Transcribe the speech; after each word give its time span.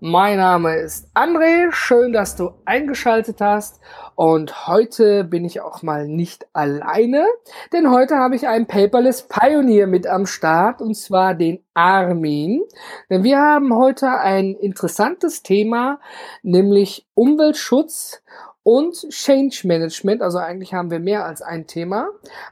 Mein 0.00 0.36
Name 0.36 0.76
ist 0.76 1.08
André, 1.12 1.72
schön, 1.72 2.12
dass 2.12 2.36
du 2.36 2.52
eingeschaltet 2.64 3.40
hast 3.40 3.80
und 4.14 4.68
heute 4.68 5.24
bin 5.24 5.44
ich 5.44 5.60
auch 5.60 5.82
mal 5.82 6.06
nicht 6.06 6.46
alleine, 6.52 7.26
denn 7.72 7.90
heute 7.90 8.16
habe 8.16 8.36
ich 8.36 8.46
einen 8.46 8.68
Paperless 8.68 9.26
Pioneer 9.26 9.88
mit 9.88 10.06
am 10.06 10.26
Start 10.26 10.80
und 10.80 10.94
zwar 10.94 11.34
den 11.34 11.64
Armin. 11.74 12.62
Denn 13.10 13.24
wir 13.24 13.40
haben 13.40 13.74
heute 13.74 14.08
ein 14.20 14.54
interessantes 14.54 15.42
Thema, 15.42 15.98
nämlich 16.44 17.08
Umweltschutz 17.14 18.22
und 18.62 18.94
Change 19.10 19.62
Management. 19.64 20.22
Also 20.22 20.38
eigentlich 20.38 20.74
haben 20.74 20.92
wir 20.92 21.00
mehr 21.00 21.24
als 21.24 21.42
ein 21.42 21.66
Thema. 21.66 22.06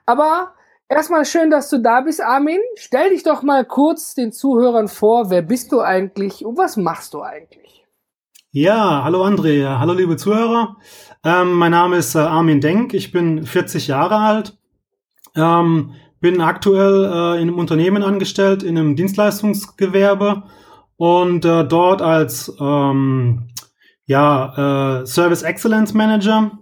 Aber 0.04 0.52
Erstmal 0.88 1.24
schön, 1.24 1.50
dass 1.50 1.68
du 1.68 1.78
da 1.78 2.00
bist, 2.02 2.20
Armin. 2.20 2.60
Stell 2.76 3.10
dich 3.10 3.24
doch 3.24 3.42
mal 3.42 3.64
kurz 3.64 4.14
den 4.14 4.30
Zuhörern 4.30 4.86
vor. 4.86 5.30
Wer 5.30 5.42
bist 5.42 5.72
du 5.72 5.80
eigentlich 5.80 6.44
und 6.44 6.56
was 6.56 6.76
machst 6.76 7.12
du 7.12 7.22
eigentlich? 7.22 7.84
Ja, 8.52 9.02
hallo 9.02 9.24
André, 9.24 9.66
hallo 9.66 9.94
liebe 9.94 10.16
Zuhörer. 10.16 10.76
Ähm, 11.24 11.54
mein 11.54 11.72
Name 11.72 11.96
ist 11.96 12.14
äh, 12.14 12.20
Armin 12.20 12.60
Denk, 12.60 12.94
ich 12.94 13.10
bin 13.10 13.44
40 13.44 13.88
Jahre 13.88 14.18
alt, 14.18 14.56
ähm, 15.34 15.94
bin 16.20 16.40
aktuell 16.40 17.04
äh, 17.04 17.42
in 17.42 17.48
einem 17.48 17.58
Unternehmen 17.58 18.04
angestellt, 18.04 18.62
in 18.62 18.78
einem 18.78 18.94
Dienstleistungsgewerbe 18.94 20.44
und 20.96 21.44
äh, 21.44 21.64
dort 21.64 22.00
als 22.00 22.56
ähm, 22.60 23.48
ja, 24.04 25.00
äh, 25.02 25.06
Service 25.06 25.42
Excellence 25.42 25.94
Manager. 25.94 26.52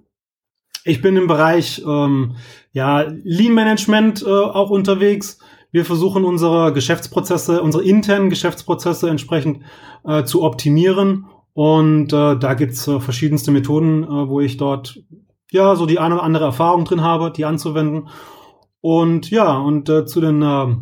Ich 0.84 1.02
bin 1.02 1.16
im 1.16 1.27
Bereich 1.27 1.82
ähm, 1.86 2.36
ja, 2.75 3.06
Lean 3.22 3.55
Management 3.55 4.22
äh, 4.22 4.28
auch 4.28 4.69
unterwegs. 4.69 5.39
Wir 5.70 5.84
versuchen 5.84 6.25
unsere 6.25 6.72
Geschäftsprozesse, 6.72 7.62
unsere 7.62 7.84
internen 7.84 8.30
Geschäftsprozesse 8.30 9.08
entsprechend 9.08 9.62
äh, 10.05 10.25
zu 10.25 10.42
optimieren. 10.42 11.27
Und 11.52 12.12
äh, 12.12 12.36
da 12.36 12.55
gibt's 12.55 12.86
äh, 12.89 12.98
verschiedenste 12.98 13.52
Methoden, 13.52 14.02
äh, 14.02 14.28
wo 14.28 14.41
ich 14.41 14.56
dort 14.56 15.00
ja 15.52 15.77
so 15.77 15.86
die 15.86 16.00
eine 16.00 16.17
oder 16.17 16.25
andere 16.25 16.47
Erfahrung 16.47 16.84
drin 16.84 17.00
habe, 17.00 17.30
die 17.30 17.45
anzuwenden. 17.45 18.08
Und 18.80 19.30
ja, 19.30 19.56
und 19.56 19.89
äh, 19.89 20.05
zu 20.05 20.20
den 20.20 20.42
äh, 20.42 20.77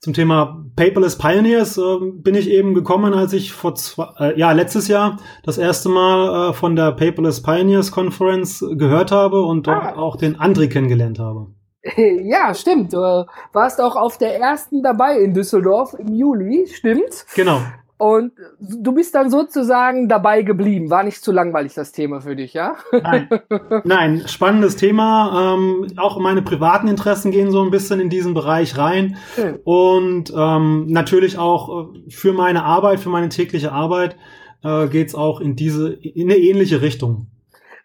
zum 0.00 0.14
Thema 0.14 0.64
Paperless 0.76 1.18
Pioneers 1.18 1.76
äh, 1.76 1.82
bin 2.00 2.34
ich 2.34 2.48
eben 2.48 2.74
gekommen, 2.74 3.12
als 3.12 3.34
ich 3.34 3.52
vor 3.52 3.74
zwei, 3.74 4.08
äh, 4.18 4.38
ja 4.38 4.50
letztes 4.52 4.88
Jahr 4.88 5.18
das 5.44 5.58
erste 5.58 5.90
Mal 5.90 6.50
äh, 6.50 6.52
von 6.54 6.74
der 6.74 6.92
Paperless 6.92 7.42
Pioneers 7.42 7.92
Conference 7.92 8.64
gehört 8.72 9.12
habe 9.12 9.42
und 9.42 9.66
dort 9.66 9.84
ah. 9.84 9.96
auch 9.96 10.16
den 10.16 10.36
André 10.36 10.68
kennengelernt 10.68 11.18
habe. 11.18 11.48
Ja, 11.96 12.54
stimmt. 12.54 12.92
Du 12.92 13.26
warst 13.52 13.80
auch 13.80 13.96
auf 13.96 14.18
der 14.18 14.38
ersten 14.38 14.82
dabei 14.82 15.18
in 15.18 15.32
Düsseldorf 15.32 15.94
im 15.94 16.12
Juli, 16.12 16.66
stimmt? 16.70 17.26
Genau. 17.34 17.60
Und 18.00 18.32
du 18.58 18.92
bist 18.92 19.14
dann 19.14 19.30
sozusagen 19.30 20.08
dabei 20.08 20.42
geblieben. 20.42 20.88
War 20.88 21.02
nicht 21.02 21.22
zu 21.22 21.32
langweilig 21.32 21.74
das 21.74 21.92
Thema 21.92 22.20
für 22.20 22.34
dich, 22.34 22.54
ja? 22.54 22.76
Nein, 22.92 23.28
Nein 23.84 24.22
spannendes 24.26 24.76
Thema. 24.76 25.54
Ähm, 25.54 25.86
auch 25.96 26.18
meine 26.18 26.40
privaten 26.40 26.88
Interessen 26.88 27.30
gehen 27.30 27.50
so 27.50 27.62
ein 27.62 27.70
bisschen 27.70 28.00
in 28.00 28.08
diesen 28.08 28.32
Bereich 28.32 28.78
rein. 28.78 29.16
Schön. 29.34 29.58
Und 29.64 30.32
ähm, 30.34 30.86
natürlich 30.88 31.36
auch 31.36 31.94
äh, 31.94 32.10
für 32.10 32.32
meine 32.32 32.64
Arbeit, 32.64 33.00
für 33.00 33.10
meine 33.10 33.28
tägliche 33.28 33.70
Arbeit 33.70 34.16
äh, 34.62 34.88
geht 34.88 35.14
auch 35.14 35.40
in 35.40 35.56
diese, 35.56 35.92
in 35.92 36.30
eine 36.30 36.38
ähnliche 36.38 36.82
Richtung. 36.82 37.29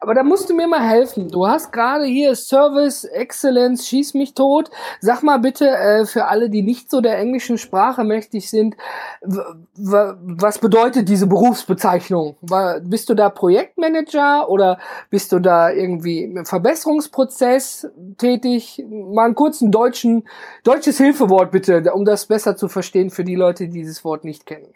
Aber 0.06 0.14
da 0.14 0.22
musst 0.22 0.52
du 0.52 0.54
mir 0.54 0.68
mal 0.68 0.88
helfen. 0.88 1.30
Du 1.30 1.48
hast 1.48 1.74
gerade 1.74 2.06
hier 2.06 2.36
Service, 2.36 3.06
Excellence, 3.06 3.88
schieß 3.88 4.14
mich 4.14 4.36
tot. 4.36 4.70
Sag 5.00 5.24
mal 5.24 5.40
bitte 5.40 5.68
äh, 5.68 6.06
für 6.06 6.26
alle, 6.26 6.52
die 6.52 6.62
nicht 6.62 6.92
so 6.92 7.02
der 7.02 7.18
englischen 7.18 7.58
Sprache 7.58 8.04
mächtig 8.04 8.48
sind, 8.52 8.78
was 9.24 10.60
bedeutet 10.60 11.10
diese 11.10 11.26
Berufsbezeichnung? 11.26 12.38
War, 12.42 12.82
bist 12.82 13.10
du 13.10 13.16
da 13.16 13.30
Projektmanager 13.32 14.48
oder 14.48 14.78
bist 15.10 15.32
du 15.32 15.40
da 15.40 15.72
irgendwie 15.72 16.22
im 16.26 16.46
Verbesserungsprozess 16.46 17.88
tätig? 18.20 18.86
Mal 18.88 19.26
einen 19.26 19.34
kurzen 19.34 19.72
deutschen, 19.72 20.28
deutsches 20.64 21.00
Hilfewort 21.00 21.50
bitte, 21.50 21.92
um 21.92 22.06
das 22.06 22.28
besser 22.28 22.56
zu 22.56 22.68
verstehen 22.68 23.10
für 23.10 23.24
die 23.24 23.34
Leute, 23.34 23.66
die 23.66 23.80
dieses 23.80 24.06
Wort 24.06 24.24
nicht 24.24 24.46
kennen. 24.46 24.68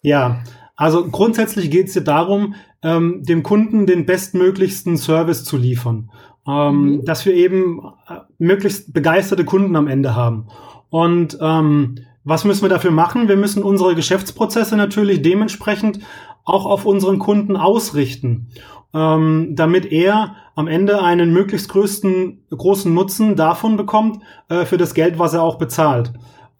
Ja, 0.00 0.42
also 0.76 1.06
grundsätzlich 1.08 1.70
geht 1.70 1.88
es 1.88 1.92
hier 1.92 2.04
darum, 2.04 2.54
ähm, 2.82 3.22
dem 3.22 3.42
Kunden 3.42 3.86
den 3.86 4.06
bestmöglichsten 4.06 4.96
Service 4.96 5.44
zu 5.44 5.56
liefern. 5.56 6.10
Ähm, 6.46 6.82
mhm. 6.82 7.04
Dass 7.04 7.24
wir 7.24 7.34
eben 7.34 7.80
äh, 8.08 8.14
möglichst 8.38 8.92
begeisterte 8.92 9.44
Kunden 9.44 9.76
am 9.76 9.86
Ende 9.86 10.16
haben. 10.16 10.48
Und 10.90 11.38
ähm, 11.40 11.96
was 12.24 12.44
müssen 12.44 12.62
wir 12.62 12.68
dafür 12.68 12.90
machen? 12.90 13.28
Wir 13.28 13.36
müssen 13.36 13.62
unsere 13.62 13.94
Geschäftsprozesse 13.94 14.76
natürlich 14.76 15.22
dementsprechend 15.22 16.00
auch 16.44 16.66
auf 16.66 16.84
unseren 16.84 17.18
Kunden 17.18 17.56
ausrichten, 17.56 18.48
ähm, 18.94 19.54
damit 19.54 19.90
er 19.90 20.36
am 20.54 20.68
Ende 20.68 21.02
einen 21.02 21.32
möglichst 21.32 21.68
größten, 21.68 22.44
großen 22.50 22.92
Nutzen 22.92 23.36
davon 23.36 23.76
bekommt, 23.76 24.22
äh, 24.48 24.64
für 24.64 24.76
das 24.76 24.94
Geld, 24.94 25.18
was 25.18 25.34
er 25.34 25.42
auch 25.42 25.58
bezahlt. 25.58 26.12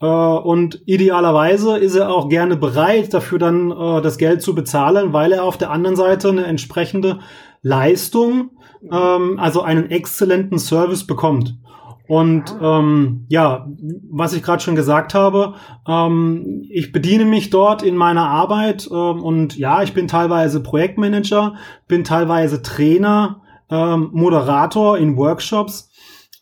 Äh, 0.03 0.05
und 0.05 0.81
idealerweise 0.85 1.77
ist 1.77 1.95
er 1.95 2.09
auch 2.09 2.27
gerne 2.27 2.57
bereit, 2.57 3.13
dafür 3.13 3.39
dann 3.39 3.71
äh, 3.71 4.01
das 4.01 4.17
Geld 4.17 4.41
zu 4.41 4.53
bezahlen, 4.53 5.13
weil 5.13 5.31
er 5.31 5.45
auf 5.45 5.57
der 5.57 5.71
anderen 5.71 5.95
Seite 5.95 6.27
eine 6.27 6.45
entsprechende 6.45 7.19
Leistung, 7.61 8.49
ähm, 8.91 9.39
also 9.39 9.61
einen 9.61 9.89
exzellenten 9.89 10.59
Service 10.59 11.07
bekommt. 11.07 11.57
Und 12.05 12.43
ähm, 12.61 13.25
ja, 13.29 13.65
was 14.11 14.33
ich 14.33 14.43
gerade 14.43 14.61
schon 14.61 14.75
gesagt 14.75 15.13
habe, 15.13 15.53
ähm, 15.87 16.65
ich 16.69 16.91
bediene 16.91 17.23
mich 17.23 17.49
dort 17.49 17.81
in 17.81 17.95
meiner 17.95 18.27
Arbeit 18.27 18.89
ähm, 18.91 19.23
und 19.23 19.57
ja, 19.57 19.83
ich 19.83 19.93
bin 19.93 20.09
teilweise 20.09 20.61
Projektmanager, 20.61 21.55
bin 21.87 22.03
teilweise 22.03 22.61
Trainer, 22.61 23.41
ähm, 23.69 24.09
Moderator 24.11 24.97
in 24.97 25.15
Workshops, 25.15 25.91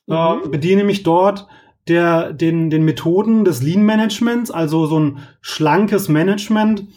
äh, 0.10 0.34
mhm. 0.34 0.50
bediene 0.50 0.84
mich 0.84 1.04
dort 1.04 1.48
der, 1.92 2.34
den, 2.34 2.70
den 2.70 2.84
Methoden 2.86 3.46
des 3.46 3.62
Lean 3.62 3.84
Managements, 3.84 4.50
also 4.50 4.86
so 4.86 5.00
ein 5.00 5.20
schlankes 5.42 6.10
Management, 6.10 6.88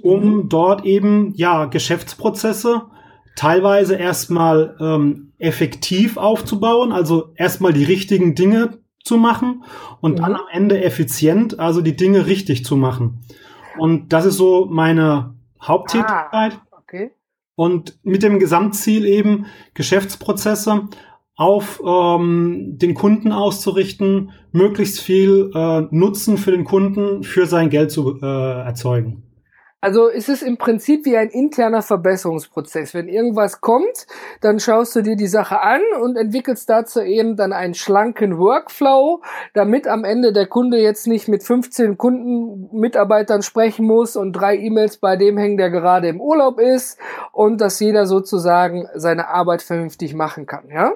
um 0.00 0.36
mhm. 0.36 0.48
dort 0.48 0.84
eben, 0.84 1.32
ja, 1.34 1.66
Geschäftsprozesse 1.66 2.82
teilweise 3.36 3.96
erstmal 3.96 4.76
ähm, 4.80 5.32
effektiv 5.38 6.16
aufzubauen, 6.16 6.92
also 6.92 7.32
erstmal 7.34 7.72
die 7.72 7.84
richtigen 7.84 8.34
Dinge 8.34 8.78
zu 9.02 9.16
machen 9.16 9.64
und 10.00 10.12
mhm. 10.12 10.16
dann 10.22 10.34
am 10.36 10.46
Ende 10.52 10.82
effizient, 10.82 11.58
also 11.58 11.80
die 11.80 11.96
Dinge 11.96 12.26
richtig 12.26 12.64
zu 12.64 12.76
machen. 12.76 13.20
Und 13.76 14.12
das 14.12 14.24
ist 14.24 14.36
so 14.36 14.66
meine 14.70 15.34
Haupttätigkeit. 15.60 16.52
Ah, 16.54 16.78
okay. 16.78 17.10
Und 17.56 17.98
mit 18.02 18.22
dem 18.22 18.38
Gesamtziel 18.38 19.04
eben 19.04 19.46
Geschäftsprozesse 19.74 20.88
auf 21.36 21.82
ähm, 21.84 22.78
den 22.78 22.94
Kunden 22.94 23.32
auszurichten, 23.32 24.30
möglichst 24.52 25.00
viel 25.00 25.50
äh, 25.54 25.82
Nutzen 25.90 26.38
für 26.38 26.52
den 26.52 26.64
Kunden 26.64 27.22
für 27.24 27.46
sein 27.46 27.70
Geld 27.70 27.90
zu 27.90 28.18
äh, 28.22 28.26
erzeugen. 28.64 29.24
Also 29.84 30.06
ist 30.06 30.30
es 30.30 30.40
im 30.40 30.56
Prinzip 30.56 31.04
wie 31.04 31.14
ein 31.18 31.28
interner 31.28 31.82
Verbesserungsprozess. 31.82 32.94
Wenn 32.94 33.06
irgendwas 33.06 33.60
kommt, 33.60 34.06
dann 34.40 34.58
schaust 34.58 34.96
du 34.96 35.02
dir 35.02 35.14
die 35.14 35.26
Sache 35.26 35.60
an 35.60 35.82
und 36.00 36.16
entwickelst 36.16 36.70
dazu 36.70 37.02
eben 37.02 37.36
dann 37.36 37.52
einen 37.52 37.74
schlanken 37.74 38.38
Workflow, 38.38 39.20
damit 39.52 39.86
am 39.86 40.04
Ende 40.04 40.32
der 40.32 40.46
Kunde 40.46 40.78
jetzt 40.78 41.06
nicht 41.06 41.28
mit 41.28 41.42
15 41.42 41.98
Kundenmitarbeitern 41.98 43.42
sprechen 43.42 43.84
muss 43.84 44.16
und 44.16 44.32
drei 44.32 44.56
E-Mails 44.56 44.96
bei 44.96 45.16
dem 45.16 45.36
hängen, 45.36 45.58
der 45.58 45.68
gerade 45.68 46.08
im 46.08 46.18
Urlaub 46.18 46.60
ist 46.60 46.98
und 47.32 47.60
dass 47.60 47.78
jeder 47.78 48.06
sozusagen 48.06 48.88
seine 48.94 49.28
Arbeit 49.28 49.60
vernünftig 49.60 50.14
machen 50.14 50.46
kann, 50.46 50.70
ja? 50.70 50.94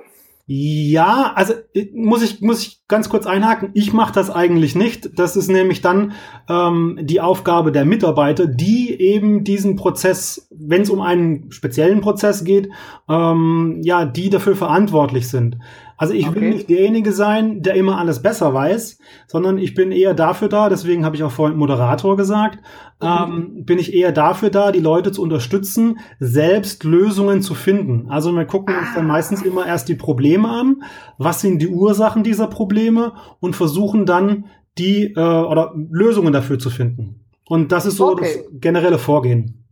Ja, 0.50 1.32
also 1.34 1.52
äh, 1.74 1.90
muss 1.92 2.22
ich 2.22 2.40
muss 2.40 2.62
ich 2.62 2.80
ganz 2.88 3.10
kurz 3.10 3.26
einhaken. 3.26 3.68
Ich 3.74 3.92
mache 3.92 4.14
das 4.14 4.30
eigentlich 4.30 4.74
nicht. 4.74 5.18
Das 5.18 5.36
ist 5.36 5.48
nämlich 5.48 5.82
dann 5.82 6.12
ähm, 6.48 6.98
die 7.02 7.20
Aufgabe 7.20 7.70
der 7.70 7.84
Mitarbeiter, 7.84 8.46
die 8.46 8.98
eben 8.98 9.44
diesen 9.44 9.76
Prozess, 9.76 10.48
wenn 10.50 10.80
es 10.80 10.88
um 10.88 11.02
einen 11.02 11.52
speziellen 11.52 12.00
Prozess 12.00 12.44
geht, 12.44 12.70
ähm, 13.10 13.82
ja, 13.84 14.06
die 14.06 14.30
dafür 14.30 14.56
verantwortlich 14.56 15.28
sind. 15.28 15.58
Also 15.98 16.14
ich 16.14 16.28
okay. 16.28 16.40
will 16.40 16.50
nicht 16.50 16.70
derjenige 16.70 17.12
sein, 17.12 17.60
der 17.60 17.74
immer 17.74 17.98
alles 17.98 18.22
besser 18.22 18.54
weiß, 18.54 18.98
sondern 19.26 19.58
ich 19.58 19.74
bin 19.74 19.90
eher 19.90 20.14
dafür 20.14 20.48
da, 20.48 20.68
deswegen 20.68 21.04
habe 21.04 21.16
ich 21.16 21.24
auch 21.24 21.32
vorhin 21.32 21.58
Moderator 21.58 22.16
gesagt, 22.16 22.60
mhm. 23.02 23.08
ähm, 23.08 23.64
bin 23.64 23.80
ich 23.80 23.92
eher 23.92 24.12
dafür 24.12 24.50
da, 24.50 24.70
die 24.70 24.78
Leute 24.78 25.10
zu 25.10 25.20
unterstützen, 25.20 25.98
selbst 26.20 26.84
Lösungen 26.84 27.42
zu 27.42 27.54
finden. 27.54 28.08
Also 28.10 28.32
wir 28.32 28.44
gucken 28.44 28.76
uns 28.78 28.94
dann 28.94 29.08
meistens 29.08 29.42
immer 29.42 29.66
erst 29.66 29.88
die 29.88 29.96
Probleme 29.96 30.48
an, 30.48 30.84
was 31.18 31.40
sind 31.40 31.60
die 31.60 31.68
Ursachen 31.68 32.22
dieser 32.22 32.46
Probleme 32.46 33.14
und 33.40 33.56
versuchen 33.56 34.06
dann 34.06 34.44
die 34.78 35.12
äh, 35.16 35.20
oder 35.20 35.74
Lösungen 35.90 36.32
dafür 36.32 36.60
zu 36.60 36.70
finden. 36.70 37.24
Und 37.44 37.72
das 37.72 37.86
ist 37.86 37.96
so 37.96 38.12
okay. 38.12 38.24
das 38.24 38.60
generelle 38.60 38.98
Vorgehen. 38.98 39.67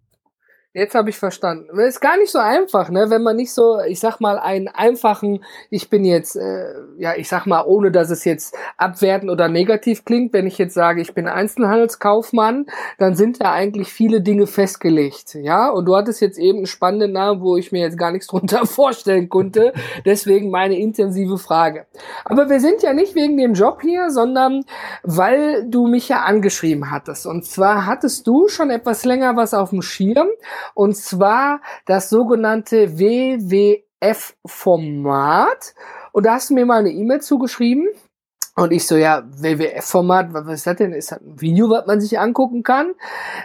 Jetzt 0.76 0.94
habe 0.94 1.08
ich 1.08 1.16
verstanden. 1.16 1.74
Ist 1.78 2.02
gar 2.02 2.18
nicht 2.18 2.30
so 2.30 2.38
einfach, 2.38 2.90
ne? 2.90 3.08
Wenn 3.08 3.22
man 3.22 3.36
nicht 3.36 3.54
so, 3.54 3.80
ich 3.80 3.98
sag 3.98 4.20
mal, 4.20 4.38
einen 4.38 4.68
einfachen, 4.68 5.42
ich 5.70 5.88
bin 5.88 6.04
jetzt, 6.04 6.36
äh, 6.36 6.74
ja, 6.98 7.14
ich 7.16 7.30
sag 7.30 7.46
mal, 7.46 7.62
ohne 7.64 7.90
dass 7.90 8.10
es 8.10 8.26
jetzt 8.26 8.54
abwertend 8.76 9.30
oder 9.30 9.48
negativ 9.48 10.04
klingt, 10.04 10.34
wenn 10.34 10.46
ich 10.46 10.58
jetzt 10.58 10.74
sage, 10.74 11.00
ich 11.00 11.14
bin 11.14 11.28
Einzelhandelskaufmann, 11.28 12.66
dann 12.98 13.14
sind 13.14 13.40
da 13.40 13.52
eigentlich 13.52 13.90
viele 13.90 14.20
Dinge 14.20 14.46
festgelegt, 14.46 15.34
ja. 15.36 15.70
Und 15.70 15.86
du 15.86 15.96
hattest 15.96 16.20
jetzt 16.20 16.38
eben 16.38 16.58
einen 16.58 16.66
spannenden 16.66 17.12
Namen, 17.12 17.40
wo 17.40 17.56
ich 17.56 17.72
mir 17.72 17.80
jetzt 17.80 17.96
gar 17.96 18.12
nichts 18.12 18.26
drunter 18.26 18.66
vorstellen 18.66 19.30
konnte. 19.30 19.72
Deswegen 20.04 20.50
meine 20.50 20.78
intensive 20.78 21.38
Frage. 21.38 21.86
Aber 22.26 22.50
wir 22.50 22.60
sind 22.60 22.82
ja 22.82 22.92
nicht 22.92 23.14
wegen 23.14 23.38
dem 23.38 23.54
Job 23.54 23.80
hier, 23.80 24.10
sondern 24.10 24.66
weil 25.02 25.64
du 25.70 25.86
mich 25.86 26.10
ja 26.10 26.24
angeschrieben 26.24 26.90
hattest. 26.90 27.26
Und 27.26 27.46
zwar 27.46 27.86
hattest 27.86 28.26
du 28.26 28.48
schon 28.48 28.68
etwas 28.68 29.06
länger 29.06 29.36
was 29.36 29.54
auf 29.54 29.70
dem 29.70 29.80
Schirm 29.80 30.28
und 30.74 30.96
zwar 30.96 31.60
das 31.86 32.08
sogenannte 32.10 32.98
WWF-Format. 32.98 33.74
Und 36.12 36.26
da 36.26 36.34
hast 36.34 36.50
du 36.50 36.54
mir 36.54 36.66
mal 36.66 36.78
eine 36.78 36.90
E-Mail 36.90 37.20
zugeschrieben. 37.20 37.88
Und 38.58 38.72
ich 38.72 38.86
so, 38.86 38.96
ja, 38.96 39.22
WWF-Format, 39.22 40.32
was 40.32 40.46
ist 40.46 40.66
das 40.66 40.76
denn? 40.76 40.94
Ist 40.94 41.12
das 41.12 41.20
ein 41.20 41.38
Video, 41.38 41.68
was 41.68 41.86
man 41.86 42.00
sich 42.00 42.18
angucken 42.18 42.62
kann? 42.62 42.94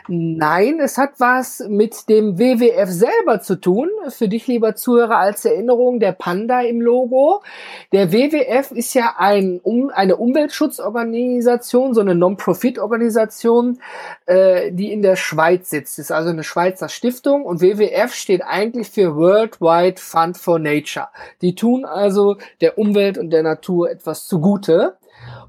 Nein, 0.08 0.80
es 0.80 0.98
hat 0.98 1.20
was 1.20 1.62
mit 1.68 2.08
dem 2.08 2.40
WWF 2.40 2.90
selber 2.90 3.42
zu 3.42 3.60
tun. 3.60 3.90
Für 4.08 4.30
dich, 4.30 4.48
lieber 4.48 4.74
Zuhörer, 4.76 5.18
als 5.18 5.44
Erinnerung, 5.44 6.00
der 6.00 6.14
Panda 6.14 6.62
im 6.62 6.80
Logo. 6.80 7.44
Der 7.92 8.14
WWF 8.14 8.72
ist 8.72 8.94
ja 8.94 9.16
ein, 9.18 9.60
um, 9.62 9.90
eine 9.90 10.16
Umweltschutzorganisation, 10.16 11.94
so 11.94 12.00
eine 12.00 12.16
Non-Profit-Organisation, 12.16 13.82
äh, 14.28 14.72
die 14.72 14.94
in 14.94 15.02
der 15.02 15.18
Schweiz 15.18 15.70
sitzt. 15.70 16.00
Ist 16.00 16.14
also 16.14 16.30
eine 16.30 16.46
Schweizer 16.46 16.88
Stiftung 16.88 17.44
und 17.44 17.60
WWF 17.60 18.14
steht 18.14 18.44
eigentlich 18.46 18.90
für 18.90 19.18
Worldwide 19.18 20.00
Fund 20.00 20.38
for 20.38 20.58
Nature. 20.58 21.10
Die 21.42 21.54
tun 21.54 21.84
also 21.84 22.38
der 22.62 22.78
Umwelt 22.78 23.18
und 23.18 23.32
der 23.32 23.44
Natur 23.44 23.92
etwas 23.92 24.26
zugute. 24.26 24.96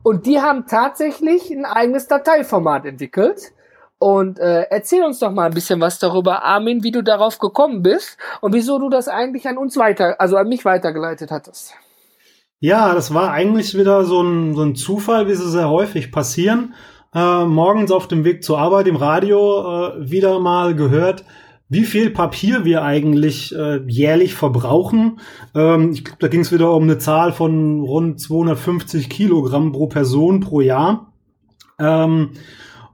Und 0.02 0.26
die 0.26 0.40
haben 0.40 0.66
tatsächlich 0.66 1.50
ein 1.50 1.64
eigenes 1.64 2.08
Dateiformat 2.08 2.86
entwickelt. 2.86 3.52
Und 3.98 4.40
äh, 4.40 4.62
erzähl 4.68 5.04
uns 5.04 5.20
doch 5.20 5.30
mal 5.30 5.46
ein 5.46 5.54
bisschen 5.54 5.80
was 5.80 6.00
darüber, 6.00 6.42
Armin, 6.42 6.82
wie 6.82 6.90
du 6.90 7.02
darauf 7.02 7.38
gekommen 7.38 7.82
bist 7.82 8.18
und 8.40 8.52
wieso 8.52 8.80
du 8.80 8.88
das 8.88 9.06
eigentlich 9.06 9.46
an 9.46 9.58
uns 9.58 9.76
weiter, 9.76 10.20
also 10.20 10.36
an 10.36 10.48
mich 10.48 10.64
weitergeleitet 10.64 11.30
hattest. 11.30 11.74
Ja, 12.58 12.94
das 12.94 13.14
war 13.14 13.30
eigentlich 13.30 13.78
wieder 13.78 14.04
so 14.04 14.20
ein, 14.20 14.54
so 14.54 14.62
ein 14.62 14.74
Zufall, 14.74 15.28
wie 15.28 15.34
sie 15.34 15.48
sehr 15.48 15.68
häufig 15.68 16.10
passieren. 16.10 16.74
Äh, 17.14 17.44
morgens 17.44 17.92
auf 17.92 18.08
dem 18.08 18.24
Weg 18.24 18.42
zur 18.42 18.58
Arbeit 18.58 18.88
im 18.88 18.96
Radio 18.96 19.90
äh, 19.90 20.10
wieder 20.10 20.40
mal 20.40 20.74
gehört, 20.74 21.24
wie 21.72 21.86
viel 21.86 22.10
Papier 22.10 22.66
wir 22.66 22.82
eigentlich 22.82 23.54
äh, 23.56 23.80
jährlich 23.86 24.34
verbrauchen. 24.34 25.20
Ähm, 25.54 25.92
ich 25.92 26.04
glaube, 26.04 26.18
da 26.20 26.28
ging 26.28 26.40
es 26.40 26.52
wieder 26.52 26.70
um 26.74 26.82
eine 26.82 26.98
Zahl 26.98 27.32
von 27.32 27.80
rund 27.80 28.20
250 28.20 29.08
Kilogramm 29.08 29.72
pro 29.72 29.86
Person 29.86 30.40
pro 30.40 30.60
Jahr. 30.60 31.12
Ähm, 31.78 32.32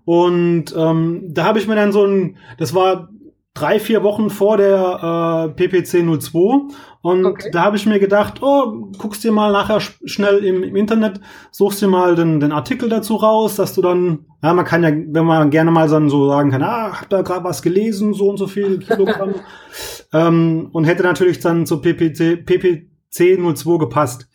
und 0.05 0.67
ähm, 0.77 1.25
da 1.27 1.45
habe 1.45 1.59
ich 1.59 1.67
mir 1.67 1.75
dann 1.75 1.91
so 1.91 2.05
ein, 2.07 2.37
das 2.57 2.73
war 2.73 3.09
drei, 3.59 3.81
vier 3.81 4.03
Wochen 4.03 4.31
vor 4.31 4.57
der 4.57 5.49
äh, 5.49 5.69
PPC 5.69 6.05
02 6.21 6.75
und 7.01 7.25
okay. 7.25 7.51
da 7.53 7.63
habe 7.63 7.77
ich 7.77 7.87
mir 7.87 7.99
gedacht, 7.99 8.43
oh, 8.43 8.91
guckst 8.99 9.23
dir 9.25 9.33
mal 9.33 9.53
nachher 9.53 9.81
schnell 9.81 10.45
im, 10.45 10.63
im, 10.63 10.77
Internet, 10.77 11.21
suchst 11.51 11.81
dir 11.81 11.89
mal 11.89 12.15
den, 12.15 12.41
den 12.41 12.53
Artikel 12.53 12.89
dazu 12.89 13.17
raus, 13.17 13.57
dass 13.57 13.75
du 13.75 13.83
dann, 13.83 14.27
ja, 14.43 14.53
man 14.53 14.65
kann 14.65 14.83
ja, 14.83 14.91
wenn 14.91 15.25
man 15.25 15.51
gerne 15.51 15.71
mal 15.71 15.89
dann 15.89 16.11
so 16.11 16.29
sagen 16.29 16.51
kann, 16.51 16.63
ah, 16.63 17.01
hab 17.01 17.09
da 17.09 17.23
gerade 17.23 17.45
was 17.45 17.63
gelesen, 17.63 18.15
so 18.15 18.29
und 18.29 18.37
so 18.37 18.47
viel 18.47 18.79
Kilogramm, 18.87 19.35
ähm, 20.13 20.69
und 20.73 20.85
hätte 20.85 21.03
natürlich 21.03 21.41
dann 21.41 21.67
zur 21.67 21.83
PPC, 21.83 22.45
PPC 22.45 23.39
02 23.39 23.79
gepasst. 23.79 24.29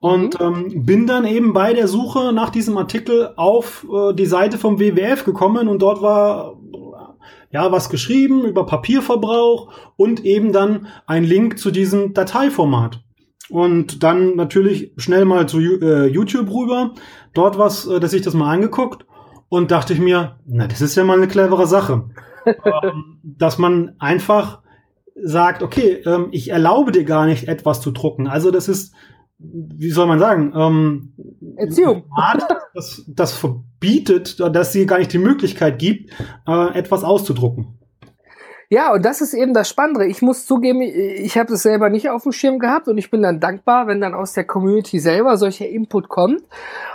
Und 0.00 0.40
mhm. 0.40 0.46
ähm, 0.46 0.86
bin 0.86 1.06
dann 1.06 1.24
eben 1.24 1.52
bei 1.52 1.72
der 1.72 1.88
Suche 1.88 2.32
nach 2.32 2.50
diesem 2.50 2.76
Artikel 2.78 3.32
auf 3.36 3.86
äh, 3.92 4.14
die 4.14 4.26
Seite 4.26 4.56
vom 4.56 4.78
WWF 4.78 5.24
gekommen 5.24 5.66
und 5.66 5.82
dort 5.82 6.02
war 6.02 6.57
ja, 7.50 7.72
was 7.72 7.88
geschrieben 7.88 8.44
über 8.44 8.66
Papierverbrauch 8.66 9.72
und 9.96 10.24
eben 10.24 10.52
dann 10.52 10.88
ein 11.06 11.24
Link 11.24 11.58
zu 11.58 11.70
diesem 11.70 12.14
Dateiformat. 12.14 13.02
Und 13.48 14.02
dann 14.02 14.36
natürlich 14.36 14.92
schnell 14.98 15.24
mal 15.24 15.48
zu 15.48 15.58
äh, 15.60 16.06
YouTube 16.06 16.50
rüber, 16.50 16.94
dort 17.32 17.58
was, 17.58 17.86
äh, 17.86 17.98
dass 17.98 18.12
ich 18.12 18.22
das 18.22 18.34
mal 18.34 18.52
angeguckt 18.52 19.06
und 19.48 19.70
dachte 19.70 19.94
ich 19.94 19.98
mir, 19.98 20.36
na, 20.46 20.66
das 20.66 20.82
ist 20.82 20.96
ja 20.96 21.04
mal 21.04 21.16
eine 21.16 21.28
clevere 21.28 21.66
Sache. 21.66 22.10
ähm, 22.44 23.18
dass 23.22 23.58
man 23.58 23.94
einfach 23.98 24.60
sagt, 25.22 25.62
okay, 25.62 26.02
ähm, 26.04 26.28
ich 26.30 26.50
erlaube 26.50 26.92
dir 26.92 27.04
gar 27.04 27.26
nicht 27.26 27.48
etwas 27.48 27.80
zu 27.80 27.90
drucken. 27.90 28.28
Also 28.28 28.50
das 28.50 28.68
ist, 28.68 28.94
wie 29.38 29.90
soll 29.90 30.06
man 30.06 30.18
sagen, 30.18 30.52
ähm, 30.54 31.12
Erziehung. 31.56 32.04
Das, 32.74 33.04
das 33.06 33.32
verbietet, 33.32 34.40
dass 34.40 34.72
sie 34.72 34.86
gar 34.86 34.98
nicht 34.98 35.12
die 35.12 35.18
Möglichkeit 35.18 35.78
gibt, 35.78 36.10
äh, 36.46 36.74
etwas 36.74 37.04
auszudrucken. 37.04 37.78
Ja, 38.70 38.92
und 38.92 39.02
das 39.02 39.22
ist 39.22 39.32
eben 39.32 39.54
das 39.54 39.66
Spannende. 39.66 40.04
Ich 40.04 40.20
muss 40.20 40.44
zugeben, 40.44 40.82
ich 40.82 41.38
habe 41.38 41.54
es 41.54 41.62
selber 41.62 41.88
nicht 41.88 42.10
auf 42.10 42.24
dem 42.24 42.32
Schirm 42.32 42.58
gehabt 42.58 42.86
und 42.86 42.98
ich 42.98 43.10
bin 43.10 43.22
dann 43.22 43.40
dankbar, 43.40 43.86
wenn 43.86 44.02
dann 44.02 44.12
aus 44.12 44.34
der 44.34 44.44
Community 44.44 45.00
selber 45.00 45.38
solcher 45.38 45.66
Input 45.66 46.10
kommt. 46.10 46.42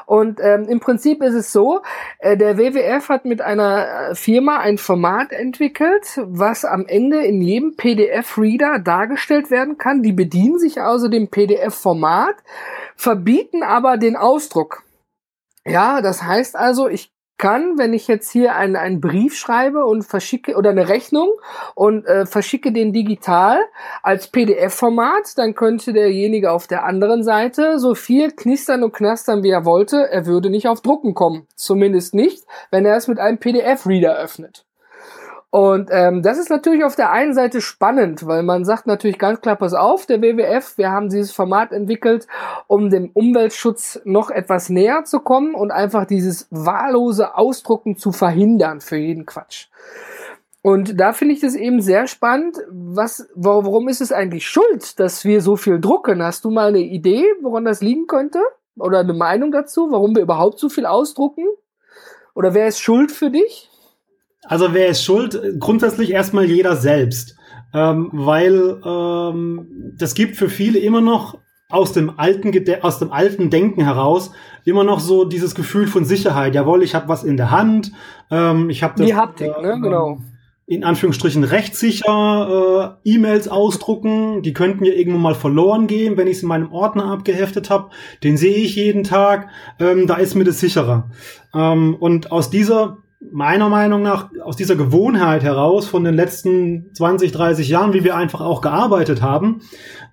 Und 0.06 0.40
ähm, 0.40 0.68
im 0.70 0.80
Prinzip 0.80 1.24
ist 1.24 1.34
es 1.34 1.52
so, 1.52 1.82
äh, 2.20 2.38
der 2.38 2.60
WWF 2.60 3.10
hat 3.10 3.26
mit 3.26 3.42
einer 3.42 4.10
äh, 4.12 4.16
Firma 4.16 4.60
ein 4.60 4.78
Format 4.78 5.32
entwickelt, 5.32 6.20
was 6.24 6.64
am 6.64 6.86
Ende 6.86 7.26
in 7.26 7.42
jedem 7.42 7.76
PDF-Reader 7.76 8.78
dargestellt 8.78 9.50
werden 9.50 9.80
kann. 9.80 10.04
Die 10.04 10.14
bedienen 10.14 10.60
sich 10.60 10.80
also 10.80 11.08
dem 11.08 11.30
PDF-Format, 11.30 12.36
verbieten 12.96 13.64
aber 13.64 13.98
den 13.98 14.16
Ausdruck. 14.16 14.84
Ja, 15.66 16.02
das 16.02 16.22
heißt 16.22 16.56
also, 16.56 16.88
ich 16.88 17.13
kann, 17.44 17.78
wenn 17.78 17.94
ich 17.94 18.08
jetzt 18.08 18.32
hier 18.32 18.56
einen, 18.56 18.78
einen 18.78 19.02
Brief 19.02 19.36
schreibe 19.36 19.84
und 19.84 20.04
verschicke 20.04 20.56
oder 20.56 20.70
eine 20.70 20.88
Rechnung 20.88 21.30
und 21.76 22.06
äh, 22.06 22.26
verschicke 22.26 22.72
den 22.72 22.94
digital 22.94 23.60
als 24.02 24.30
PDF-Format, 24.30 25.38
dann 25.38 25.54
könnte 25.54 25.92
derjenige 25.92 26.54
auf 26.54 26.68
der 26.68 26.86
anderen 26.86 27.22
Seite 27.22 27.80
so 27.80 27.96
viel 27.96 28.32
knistern 28.32 28.82
und 28.82 28.94
knastern, 28.94 29.44
wie 29.44 29.50
er 29.50 29.66
wollte. 29.66 30.10
Er 30.10 30.26
würde 30.26 30.50
nicht 30.50 30.70
auf 30.70 30.80
Drucken 30.80 31.16
kommen. 31.16 31.46
Zumindest 31.54 32.14
nicht, 32.14 32.46
wenn 32.72 32.86
er 32.86 32.96
es 32.96 33.10
mit 33.10 33.20
einem 33.20 33.40
PDF-Reader 33.40 34.16
öffnet. 34.16 34.64
Und 35.54 35.90
ähm, 35.92 36.24
das 36.24 36.40
ist 36.40 36.50
natürlich 36.50 36.84
auf 36.84 36.96
der 36.96 37.12
einen 37.12 37.36
Seite 37.36 37.62
spannend, 37.62 38.26
weil 38.26 38.42
man 38.42 38.66
sagt 38.66 38.88
natürlich 38.88 39.20
ganz 39.20 39.40
klar, 39.40 39.56
pass 39.56 39.76
auf, 39.76 40.08
der 40.08 40.20
WWF, 40.20 40.80
wir 40.80 40.90
haben 40.90 41.10
dieses 41.10 41.32
Format 41.32 41.72
entwickelt, 41.72 42.26
um 42.66 42.90
dem 42.90 43.12
Umweltschutz 43.14 44.02
noch 44.04 44.32
etwas 44.32 44.70
näher 44.70 45.04
zu 45.04 45.20
kommen 45.20 45.54
und 45.54 45.70
einfach 45.70 46.06
dieses 46.06 46.48
wahllose 46.50 47.38
Ausdrucken 47.38 47.98
zu 47.98 48.12
verhindern 48.12 48.82
für 48.82 48.98
jeden 48.98 49.28
Quatsch. 49.28 49.68
Und 50.64 51.00
da 51.00 51.14
finde 51.14 51.36
ich 51.36 51.42
das 51.42 51.54
eben 51.54 51.82
sehr 51.82 52.08
spannend. 52.08 52.58
Was, 52.72 53.30
warum 53.36 53.90
ist 53.90 54.02
es 54.02 54.12
eigentlich 54.12 54.48
schuld, 54.48 55.00
dass 55.00 55.24
wir 55.24 55.40
so 55.40 55.56
viel 55.56 55.80
drucken? 55.80 56.24
Hast 56.24 56.46
du 56.46 56.50
mal 56.50 56.70
eine 56.70 56.80
Idee, 56.80 57.26
woran 57.44 57.64
das 57.64 57.80
liegen 57.80 58.08
könnte? 58.08 58.40
Oder 58.76 59.02
eine 59.02 59.14
Meinung 59.14 59.52
dazu, 59.52 59.92
warum 59.92 60.16
wir 60.16 60.24
überhaupt 60.24 60.58
so 60.58 60.70
viel 60.70 60.88
ausdrucken? 60.88 61.46
Oder 62.34 62.56
wer 62.56 62.68
ist 62.68 62.80
schuld 62.80 63.12
für 63.12 63.30
dich? 63.30 63.70
Also 64.46 64.74
wer 64.74 64.88
ist 64.88 65.04
schuld? 65.04 65.40
Grundsätzlich 65.60 66.12
erstmal 66.12 66.46
jeder 66.46 66.76
selbst. 66.76 67.36
Ähm, 67.74 68.10
weil 68.12 68.80
ähm, 68.86 69.94
das 69.98 70.14
gibt 70.14 70.36
für 70.36 70.50
viele 70.50 70.80
immer 70.80 71.02
noch 71.02 71.40
aus 71.70 71.92
dem 71.92 72.20
alten 72.20 72.52
aus 72.84 73.00
dem 73.00 73.12
alten 73.12 73.50
Denken 73.50 73.84
heraus 73.84 74.32
immer 74.64 74.84
noch 74.84 75.00
so 75.00 75.26
dieses 75.26 75.56
Gefühl 75.56 75.88
von 75.88 76.06
Sicherheit. 76.06 76.54
Jawohl, 76.54 76.84
ich 76.84 76.94
habe 76.94 77.08
was 77.08 77.24
in 77.24 77.36
der 77.36 77.50
Hand. 77.50 77.92
Ähm, 78.30 78.70
ich 78.70 78.84
habe 78.84 78.94
das. 78.98 79.08
Die 79.08 79.16
Haptik, 79.16 79.52
äh, 79.58 79.62
ne? 79.62 79.80
Genau. 79.82 80.20
In 80.66 80.84
Anführungsstrichen 80.84 81.44
rechtssicher 81.44 82.98
äh, 83.04 83.10
E-Mails 83.10 83.48
ausdrucken. 83.48 84.44
Die 84.44 84.54
könnten 84.54 84.86
ja 84.86 84.94
irgendwo 84.94 85.18
mal 85.18 85.36
verloren 85.36 85.88
gehen, 85.88 86.16
wenn 86.16 86.28
ich 86.28 86.38
es 86.38 86.44
in 86.44 86.48
meinem 86.48 86.72
Ordner 86.72 87.06
abgeheftet 87.06 87.70
habe. 87.70 87.90
Den 88.24 88.38
sehe 88.38 88.56
ich 88.56 88.76
jeden 88.76 89.04
Tag. 89.04 89.50
Ähm, 89.80 90.08
da 90.08 90.16
ist 90.16 90.36
mir 90.36 90.46
das 90.46 90.60
sicherer. 90.60 91.10
Ähm, 91.54 91.96
und 92.00 92.32
aus 92.32 92.50
dieser 92.50 93.03
meiner 93.32 93.70
Meinung 93.70 94.02
nach 94.02 94.30
aus 94.44 94.56
dieser 94.56 94.76
Gewohnheit 94.76 95.44
heraus 95.44 95.88
von 95.88 96.04
den 96.04 96.14
letzten 96.14 96.94
20, 96.94 97.32
30 97.32 97.70
Jahren, 97.70 97.94
wie 97.94 98.04
wir 98.04 98.16
einfach 98.16 98.42
auch 98.42 98.62
gearbeitet 98.62 99.22
haben, 99.22 99.62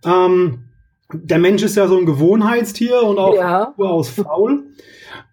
ähm, 0.04 0.64
der 1.12 1.38
Mensch 1.38 1.62
ist 1.62 1.76
ja 1.76 1.88
so 1.88 1.98
ein 1.98 2.06
Gewohnheitstier 2.06 3.02
und 3.02 3.18
auch 3.18 3.34
ja. 3.34 3.74
aus 3.76 4.08
faul 4.08 4.64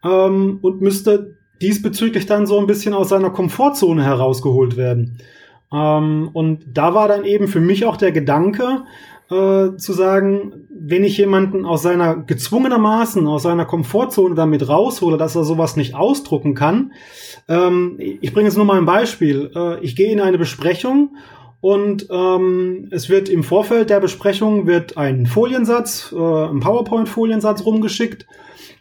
ähm, 0.03 0.59
und 0.61 0.81
müsste 0.81 1.37
diesbezüglich 1.61 2.25
dann 2.25 2.45
so 2.45 2.59
ein 2.59 2.67
bisschen 2.67 2.93
aus 2.93 3.09
seiner 3.09 3.29
Komfortzone 3.29 4.03
herausgeholt 4.03 4.77
werden. 4.77 5.19
Ähm, 5.71 6.29
und 6.33 6.65
da 6.73 6.93
war 6.93 7.07
dann 7.07 7.25
eben 7.25 7.47
für 7.47 7.59
mich 7.59 7.85
auch 7.85 7.97
der 7.97 8.11
Gedanke, 8.11 8.83
äh, 9.29 9.75
zu 9.75 9.93
sagen, 9.93 10.67
wenn 10.69 11.03
ich 11.03 11.17
jemanden 11.17 11.65
aus 11.65 11.81
seiner 11.81 12.15
gezwungenermaßen, 12.15 13.27
aus 13.27 13.43
seiner 13.43 13.65
Komfortzone 13.65 14.35
damit 14.35 14.67
raushole, 14.67 15.17
dass 15.17 15.35
er 15.35 15.43
sowas 15.43 15.75
nicht 15.75 15.95
ausdrucken 15.95 16.55
kann. 16.55 16.93
Ähm, 17.47 17.97
ich 17.99 18.33
bringe 18.33 18.47
jetzt 18.47 18.57
nur 18.57 18.65
mal 18.65 18.77
ein 18.77 18.85
Beispiel. 18.85 19.51
Äh, 19.53 19.79
ich 19.81 19.95
gehe 19.95 20.11
in 20.11 20.21
eine 20.21 20.37
Besprechung 20.37 21.17
und 21.59 22.07
ähm, 22.09 22.87
es 22.91 23.09
wird 23.09 23.29
im 23.29 23.43
Vorfeld 23.43 23.89
der 23.89 23.99
Besprechung 23.99 24.67
wird 24.67 24.97
ein 24.97 25.25
Foliensatz, 25.25 26.13
äh, 26.15 26.17
ein 26.17 26.59
PowerPoint-Foliensatz 26.59 27.65
rumgeschickt. 27.65 28.25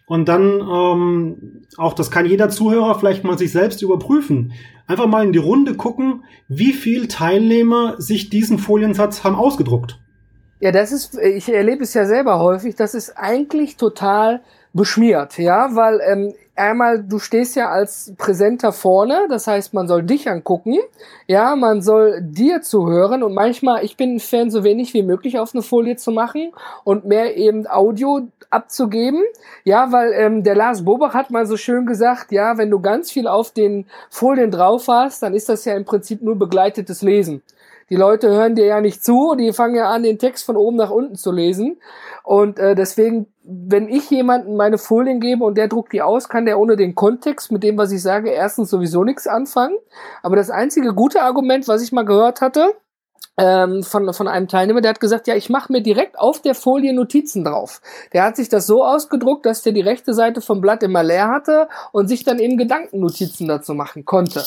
Und 0.07 0.29
dann, 0.29 0.61
ähm, 0.61 1.63
auch 1.77 1.93
das 1.93 2.13
kann 2.13 2.27
jeder 2.27 2.49
Zuhörer 2.49 2.97
vielleicht 2.97 3.25
mal 3.25 3.37
sich 3.37 3.51
selbst 3.51 3.83
überprüfen. 3.83 4.53
Einfach 4.87 5.09
mal 5.09 5.25
in 5.25 5.33
die 5.33 5.41
Runde 5.41 5.75
gucken, 5.75 6.23
wie 6.47 6.73
viel 6.73 7.09
Teilnehmer 7.09 7.97
sich 7.99 8.31
diesen 8.31 8.59
Foliensatz 8.59 9.25
haben 9.25 9.35
ausgedruckt. 9.35 9.99
Ja, 10.59 10.73
das 10.73 10.91
ist, 10.91 11.19
ich 11.19 11.53
erlebe 11.53 11.85
es 11.85 11.93
ja 11.93 12.07
selber 12.07 12.39
häufig, 12.39 12.77
das 12.77 12.95
ist 12.95 13.11
eigentlich 13.17 13.77
total 13.77 14.41
beschmiert, 14.73 15.37
ja, 15.39 15.75
weil 15.75 16.01
ähm, 16.07 16.35
einmal, 16.55 17.03
du 17.03 17.19
stehst 17.19 17.57
ja 17.57 17.69
als 17.71 18.15
Präsenter 18.17 18.73
vorne, 18.73 19.27
das 19.29 19.47
heißt, 19.47 19.75
man 19.75 19.87
soll 19.87 20.03
dich 20.03 20.31
angucken, 20.31 20.79
ja, 21.27 21.57
man 21.57 21.83
soll 21.83 22.21
dir 22.23 22.63
zuhören 22.63 23.23
und 23.23 23.35
manchmal, 23.35 23.85
ich 23.85 23.99
bin 23.99 24.15
ein 24.17 24.21
Fan, 24.21 24.51
so 24.51 24.65
wenig 24.65 24.95
wie 24.95 25.03
möglich 25.03 25.39
auf 25.39 25.55
eine 25.55 25.63
Folie 25.63 25.97
zu 25.97 26.11
machen 26.11 26.53
und 26.85 27.05
mehr 27.05 27.37
eben 27.37 27.67
Audio 27.67 28.29
abzugeben, 28.49 29.23
ja, 29.65 29.93
weil 29.93 30.13
ähm, 30.15 30.43
der 30.43 30.55
Lars 30.55 30.85
Bobach 30.85 31.15
hat 31.15 31.31
mal 31.31 31.47
so 31.47 31.57
schön 31.57 31.85
gesagt, 31.85 32.33
ja, 32.33 32.57
wenn 32.57 32.71
du 32.71 32.81
ganz 32.81 33.11
viel 33.11 33.29
auf 33.29 33.51
den 33.51 33.87
Folien 34.09 34.51
drauf 34.51 34.89
hast, 34.89 35.23
dann 35.23 35.35
ist 35.35 35.49
das 35.49 35.67
ja 35.67 35.75
im 35.75 35.85
Prinzip 35.85 36.23
nur 36.23 36.37
begleitetes 36.39 37.03
Lesen. 37.03 37.43
Die 37.89 37.97
Leute 37.97 38.29
hören 38.31 38.57
dir 38.57 38.67
ja 38.67 38.81
nicht 38.81 39.05
zu, 39.05 39.35
die 39.37 39.53
fangen 39.53 39.77
ja 39.77 39.91
an, 39.91 40.03
den 40.03 40.19
Text 40.19 40.45
von 40.45 40.57
oben 40.57 40.77
nach 40.77 40.91
unten 40.91 41.15
zu 41.15 41.31
lesen. 41.31 41.81
Und 42.25 42.59
äh, 42.59 42.75
deswegen, 42.75 43.27
wenn 43.45 43.89
ich 43.89 44.11
jemanden 44.11 44.57
meine 44.57 44.79
Folien 44.79 45.21
gebe 45.21 45.45
und 45.45 45.57
der 45.57 45.69
druckt 45.69 45.93
die 45.93 46.03
aus, 46.03 46.29
kann 46.29 46.47
der 46.47 46.59
ohne 46.59 46.77
den 46.77 46.97
Kontext 46.97 47.53
mit 47.53 47.63
dem, 47.63 47.79
was 47.79 47.93
ich 47.93 48.03
sage, 48.03 48.31
erstens 48.31 48.71
sowieso 48.71 49.05
nichts 49.05 49.29
anfangen. 49.29 49.77
Aber 50.23 50.35
das 50.35 50.51
einzige 50.51 50.95
gute 50.95 51.23
Argument, 51.23 51.69
was 51.69 51.83
ich 51.83 51.93
mal 51.93 52.05
gehört 52.05 52.41
hatte, 52.41 52.75
ähm, 53.39 53.83
von, 53.83 54.13
von 54.13 54.29
einem 54.29 54.49
Teilnehmer, 54.49 54.81
der 54.81 54.91
hat 54.91 55.01
gesagt, 55.01 55.27
ja, 55.27 55.35
ich 55.35 55.51
mache 55.51 55.71
mir 55.71 55.83
direkt 55.83 56.19
auf 56.19 56.41
der 56.41 56.55
Folie 56.55 56.95
Notizen 56.95 57.45
drauf. 57.45 57.81
Der 58.13 58.25
hat 58.25 58.37
sich 58.37 58.49
das 58.49 58.67
so 58.67 58.85
ausgedruckt, 58.85 59.45
dass 59.47 59.63
der 59.63 59.73
die 59.73 59.83
rechte 59.83 60.15
Seite 60.15 60.41
vom 60.41 60.61
Blatt 60.61 60.83
immer 60.83 61.03
leer 61.03 61.29
hatte 61.29 61.69
und 61.93 62.09
sich 62.09 62.25
dann 62.25 62.39
eben 62.39 62.57
Gedankennotizen 62.57 63.47
dazu 63.47 63.75
machen 63.75 64.05
konnte. 64.05 64.45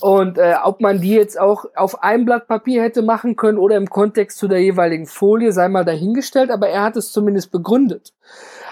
Und 0.00 0.38
äh, 0.38 0.54
ob 0.62 0.80
man 0.80 1.00
die 1.00 1.14
jetzt 1.14 1.38
auch 1.38 1.66
auf 1.76 2.02
einem 2.02 2.24
Blatt 2.24 2.48
Papier 2.48 2.82
hätte 2.82 3.02
machen 3.02 3.36
können 3.36 3.58
oder 3.58 3.76
im 3.76 3.88
Kontext 3.88 4.38
zu 4.38 4.48
der 4.48 4.60
jeweiligen 4.60 5.06
Folie, 5.06 5.52
sei 5.52 5.68
mal 5.68 5.84
dahingestellt, 5.84 6.50
aber 6.50 6.68
er 6.68 6.82
hat 6.82 6.96
es 6.96 7.12
zumindest 7.12 7.50
begründet. 7.52 8.12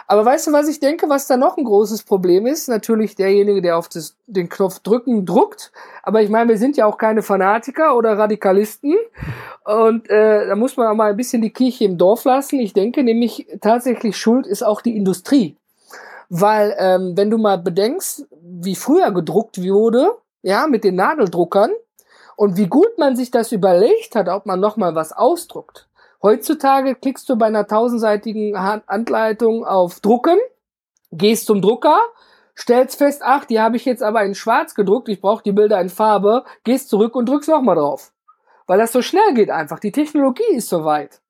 Aber 0.07 0.25
weißt 0.25 0.49
du, 0.49 0.53
was 0.53 0.69
ich 0.69 0.81
denke, 0.81 1.09
was 1.09 1.27
da 1.27 1.37
noch 1.37 1.57
ein 1.57 1.65
großes 1.65 2.03
Problem 2.03 2.47
ist? 2.47 2.69
Natürlich 2.69 3.15
derjenige, 3.15 3.63
der 3.63 3.79
auf 3.79 3.89
das, 3.89 4.17
den 4.27 4.49
Knopf 4.49 4.81
drücken 4.81 5.25
druckt. 5.25 5.73
Aber 6.03 6.23
ich 6.23 6.29
meine, 6.29 6.51
wir 6.51 6.59
sind 6.59 6.77
ja 6.77 6.87
auch 6.87 6.99
keine 6.99 7.23
Fanatiker 7.23 7.97
oder 7.97 8.19
Radikalisten. 8.19 8.95
Und 9.65 10.11
äh, 10.11 10.47
da 10.49 10.57
muss 10.57 10.77
man 10.77 10.89
auch 10.89 10.95
mal 10.95 11.11
ein 11.11 11.17
bisschen 11.17 11.41
die 11.41 11.53
Kirche 11.53 11.85
im 11.85 11.99
Dorf 11.99 12.25
lassen. 12.25 12.59
Ich 12.59 12.73
denke 12.73 13.05
nämlich 13.05 13.47
tatsächlich 13.61 14.17
Schuld 14.17 14.47
ist 14.47 14.63
auch 14.63 14.81
die 14.81 14.97
Industrie. 14.97 15.57
Weil 16.29 16.75
ähm, 16.79 17.13
wenn 17.17 17.31
du 17.31 17.39
mal 17.39 17.59
bedenkst, 17.59 18.27
wie 18.43 18.75
früher 18.75 19.13
gedruckt 19.13 19.63
wurde, 19.63 20.11
ja, 20.43 20.67
mit 20.67 20.85
den 20.85 20.97
Nadeldruckern 20.97 21.71
und 22.37 22.57
wie 22.57 22.67
gut 22.67 22.99
man 22.99 23.17
sich 23.17 23.31
das 23.31 23.53
überlegt 23.53 24.15
hat, 24.15 24.29
ob 24.29 24.47
man 24.47 24.61
nochmal 24.61 24.95
was 24.95 25.13
ausdruckt. 25.13 25.89
Heutzutage 26.23 26.95
klickst 26.95 27.29
du 27.29 27.37
bei 27.37 27.47
einer 27.47 27.67
tausendseitigen 27.67 28.55
Anleitung 28.55 29.65
auf 29.65 30.01
Drucken, 30.01 30.39
gehst 31.11 31.47
zum 31.47 31.63
Drucker, 31.63 31.99
stellst 32.57 32.99
fest, 32.99 33.23
ach, 33.25 33.45
die 33.45 33.61
habe 33.61 33.77
ich 33.77 33.85
jetzt 33.85 34.03
aber 34.03 34.23
in 34.25 34.35
schwarz 34.35 34.75
gedruckt, 34.75 35.09
ich 35.09 35.21
brauche 35.21 35.43
die 35.43 35.53
Bilder 35.53 35.81
in 35.81 35.89
Farbe, 35.89 36.45
gehst 36.65 36.91
zurück 36.91 37.15
und 37.17 37.29
drückst 37.29 37.49
nochmal 37.49 37.77
drauf. 37.77 38.13
Weil 38.67 38.79
das 38.79 38.93
so 38.93 39.03
schnell 39.03 39.35
geht 39.35 39.51
einfach. 39.51 39.81
Die 39.81 39.91
Technologie 39.91 40.55
ist 40.55 40.69
so 40.69 40.85
weit. 40.85 41.22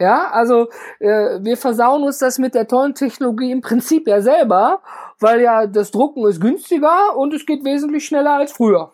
Ja, 0.00 0.30
also 0.30 0.68
äh, 0.98 1.38
wir 1.42 1.58
versauen 1.58 2.02
uns 2.02 2.18
das 2.18 2.38
mit 2.38 2.54
der 2.54 2.66
tollen 2.66 2.94
Technologie 2.94 3.52
im 3.52 3.60
Prinzip 3.60 4.08
ja 4.08 4.22
selber, 4.22 4.80
weil 5.20 5.42
ja 5.42 5.66
das 5.66 5.90
Drucken 5.90 6.26
ist 6.26 6.40
günstiger 6.40 7.14
und 7.16 7.34
es 7.34 7.44
geht 7.44 7.64
wesentlich 7.66 8.06
schneller 8.06 8.32
als 8.32 8.52
früher. 8.52 8.92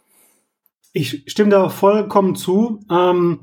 Ich 0.93 1.23
stimme 1.29 1.51
da 1.51 1.69
vollkommen 1.69 2.35
zu 2.35 2.81
ähm, 2.91 3.41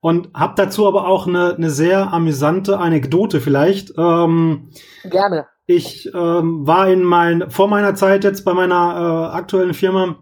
und 0.00 0.28
habe 0.34 0.52
dazu 0.56 0.86
aber 0.86 1.06
auch 1.06 1.26
eine, 1.26 1.54
eine 1.54 1.70
sehr 1.70 2.12
amüsante 2.12 2.78
Anekdote 2.78 3.40
vielleicht. 3.40 3.94
Ähm, 3.96 4.68
Gerne. 5.04 5.46
Ich 5.64 6.12
ähm, 6.14 6.66
war 6.66 6.88
in 6.88 7.02
mein 7.02 7.50
vor 7.50 7.66
meiner 7.66 7.94
Zeit 7.94 8.24
jetzt 8.24 8.44
bei 8.44 8.52
meiner 8.52 9.30
äh, 9.32 9.36
aktuellen 9.36 9.72
Firma 9.72 10.16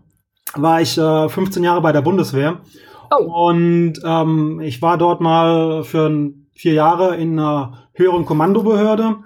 war 0.54 0.80
ich 0.80 0.96
äh, 0.96 1.28
15 1.28 1.64
Jahre 1.64 1.80
bei 1.80 1.90
der 1.90 2.02
Bundeswehr 2.02 2.60
oh. 3.10 3.48
und 3.48 3.94
ähm, 4.04 4.60
ich 4.60 4.80
war 4.80 4.96
dort 4.96 5.20
mal 5.20 5.82
für 5.82 6.08
ein 6.08 6.43
vier 6.54 6.74
Jahre 6.74 7.16
in 7.16 7.38
einer 7.38 7.88
höheren 7.92 8.24
Kommandobehörde 8.24 9.16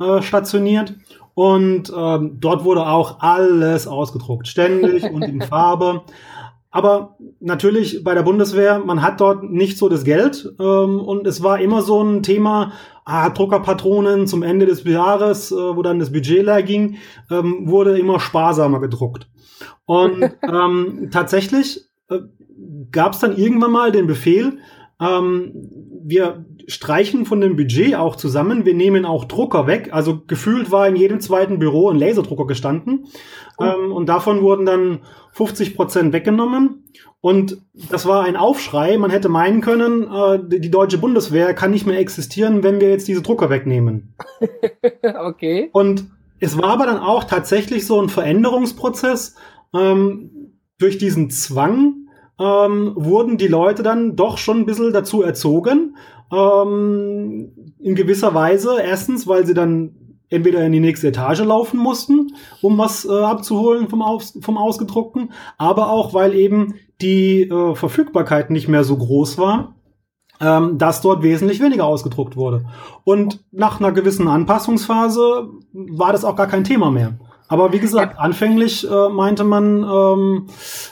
äh, 0.00 0.22
stationiert. 0.22 0.94
Und 1.34 1.92
ähm, 1.94 2.38
dort 2.40 2.64
wurde 2.64 2.86
auch 2.86 3.20
alles 3.20 3.86
ausgedruckt, 3.86 4.48
ständig 4.48 5.04
und 5.04 5.22
in 5.22 5.42
Farbe. 5.42 6.02
Aber 6.70 7.16
natürlich 7.40 8.04
bei 8.04 8.14
der 8.14 8.22
Bundeswehr, 8.22 8.78
man 8.78 9.02
hat 9.02 9.20
dort 9.20 9.42
nicht 9.42 9.78
so 9.78 9.88
das 9.88 10.04
Geld 10.04 10.52
ähm, 10.58 11.00
und 11.00 11.26
es 11.26 11.42
war 11.42 11.60
immer 11.60 11.82
so 11.82 12.02
ein 12.02 12.22
Thema, 12.22 12.72
ah, 13.06 13.30
Druckerpatronen 13.30 14.26
zum 14.26 14.42
Ende 14.42 14.66
des 14.66 14.84
Jahres, 14.84 15.52
äh, 15.52 15.54
wo 15.54 15.82
dann 15.82 15.98
das 15.98 16.12
Budget 16.12 16.44
leer 16.44 16.62
ging, 16.62 16.96
ähm, 17.30 17.66
wurde 17.66 17.98
immer 17.98 18.20
sparsamer 18.20 18.80
gedruckt. 18.80 19.28
Und 19.86 20.22
ähm, 20.42 21.08
tatsächlich 21.10 21.80
äh, 22.10 22.18
gab 22.92 23.12
es 23.14 23.20
dann 23.20 23.36
irgendwann 23.36 23.72
mal 23.72 23.92
den 23.92 24.06
Befehl, 24.06 24.58
ähm, 25.00 25.52
wir 26.04 26.44
streichen 26.66 27.26
von 27.26 27.40
dem 27.40 27.56
Budget 27.56 27.94
auch 27.94 28.16
zusammen. 28.16 28.64
Wir 28.64 28.74
nehmen 28.74 29.04
auch 29.04 29.24
Drucker 29.24 29.66
weg. 29.66 29.90
Also 29.92 30.20
gefühlt 30.26 30.70
war 30.70 30.88
in 30.88 30.96
jedem 30.96 31.20
zweiten 31.20 31.58
Büro 31.58 31.90
ein 31.90 31.98
Laserdrucker 31.98 32.46
gestanden. 32.46 33.06
Oh. 33.58 33.64
Ähm, 33.64 33.92
und 33.92 34.08
davon 34.08 34.42
wurden 34.42 34.66
dann 34.66 35.00
50 35.32 35.76
Prozent 35.76 36.12
weggenommen. 36.12 36.84
Und 37.20 37.58
das 37.90 38.06
war 38.06 38.24
ein 38.24 38.36
Aufschrei. 38.36 38.98
Man 38.98 39.10
hätte 39.10 39.28
meinen 39.28 39.60
können, 39.60 40.04
äh, 40.04 40.38
die 40.60 40.70
deutsche 40.70 40.98
Bundeswehr 40.98 41.54
kann 41.54 41.70
nicht 41.70 41.86
mehr 41.86 41.98
existieren, 41.98 42.62
wenn 42.62 42.80
wir 42.80 42.90
jetzt 42.90 43.08
diese 43.08 43.22
Drucker 43.22 43.50
wegnehmen. 43.50 44.14
okay. 45.24 45.70
Und 45.72 46.06
es 46.38 46.58
war 46.58 46.68
aber 46.68 46.86
dann 46.86 46.98
auch 46.98 47.24
tatsächlich 47.24 47.86
so 47.86 48.00
ein 48.00 48.08
Veränderungsprozess 48.08 49.36
ähm, 49.74 50.52
durch 50.78 50.98
diesen 50.98 51.30
Zwang, 51.30 52.06
ähm, 52.38 52.92
wurden 52.96 53.38
die 53.38 53.48
Leute 53.48 53.82
dann 53.82 54.14
doch 54.16 54.38
schon 54.38 54.58
ein 54.58 54.66
bisschen 54.66 54.92
dazu 54.92 55.22
erzogen. 55.22 55.96
Ähm, 56.32 57.72
in 57.78 57.94
gewisser 57.94 58.34
Weise. 58.34 58.80
Erstens, 58.82 59.26
weil 59.26 59.46
sie 59.46 59.54
dann 59.54 59.94
entweder 60.28 60.64
in 60.64 60.72
die 60.72 60.80
nächste 60.80 61.08
Etage 61.08 61.40
laufen 61.40 61.78
mussten, 61.78 62.34
um 62.62 62.78
was 62.78 63.04
äh, 63.04 63.12
abzuholen 63.12 63.88
vom, 63.88 64.02
Aus 64.02 64.38
vom 64.40 64.58
Ausgedruckten, 64.58 65.30
aber 65.56 65.90
auch, 65.90 66.14
weil 66.14 66.34
eben 66.34 66.74
die 67.00 67.42
äh, 67.42 67.74
Verfügbarkeit 67.74 68.50
nicht 68.50 68.68
mehr 68.68 68.84
so 68.84 68.96
groß 68.96 69.38
war, 69.38 69.76
ähm, 70.40 70.78
dass 70.78 71.00
dort 71.00 71.22
wesentlich 71.22 71.60
weniger 71.60 71.84
ausgedruckt 71.84 72.36
wurde. 72.36 72.64
Und 73.04 73.44
nach 73.52 73.80
einer 73.80 73.92
gewissen 73.92 74.28
Anpassungsphase 74.28 75.48
war 75.72 76.12
das 76.12 76.24
auch 76.24 76.36
gar 76.36 76.48
kein 76.48 76.64
Thema 76.64 76.90
mehr. 76.90 77.18
Aber 77.48 77.72
wie 77.72 77.78
gesagt, 77.78 78.18
anfänglich 78.18 78.88
äh, 78.90 79.08
meinte 79.08 79.44
man, 79.44 79.84
ähm, 79.84 80.46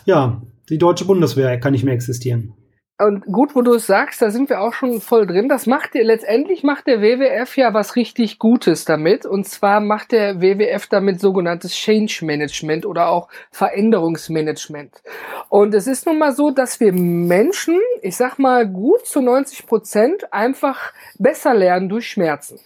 ja, 0.04 0.42
die 0.68 0.78
deutsche 0.78 1.04
Bundeswehr 1.04 1.58
kann 1.58 1.72
nicht 1.72 1.84
mehr 1.84 1.94
existieren. 1.94 2.54
Und 2.96 3.26
gut, 3.26 3.56
wo 3.56 3.62
du 3.62 3.74
es 3.74 3.88
sagst, 3.88 4.22
da 4.22 4.30
sind 4.30 4.48
wir 4.48 4.60
auch 4.60 4.72
schon 4.72 5.00
voll 5.00 5.26
drin. 5.26 5.48
Das 5.48 5.66
macht 5.66 5.94
der, 5.94 6.04
letztendlich 6.04 6.62
macht 6.62 6.86
der 6.86 7.02
WWF 7.02 7.56
ja 7.56 7.74
was 7.74 7.96
richtig 7.96 8.38
Gutes 8.38 8.84
damit. 8.84 9.26
Und 9.26 9.48
zwar 9.48 9.80
macht 9.80 10.12
der 10.12 10.40
WWF 10.40 10.86
damit 10.86 11.20
sogenanntes 11.20 11.72
Change 11.72 12.24
Management 12.24 12.86
oder 12.86 13.08
auch 13.08 13.28
Veränderungsmanagement. 13.50 15.02
Und 15.48 15.74
es 15.74 15.88
ist 15.88 16.06
nun 16.06 16.18
mal 16.18 16.32
so, 16.32 16.52
dass 16.52 16.78
wir 16.78 16.92
Menschen, 16.92 17.80
ich 18.00 18.16
sag 18.16 18.38
mal 18.38 18.64
gut 18.68 19.04
zu 19.06 19.20
90 19.20 19.66
Prozent, 19.66 20.32
einfach 20.32 20.92
besser 21.18 21.52
lernen 21.52 21.88
durch 21.88 22.08
Schmerzen. 22.08 22.60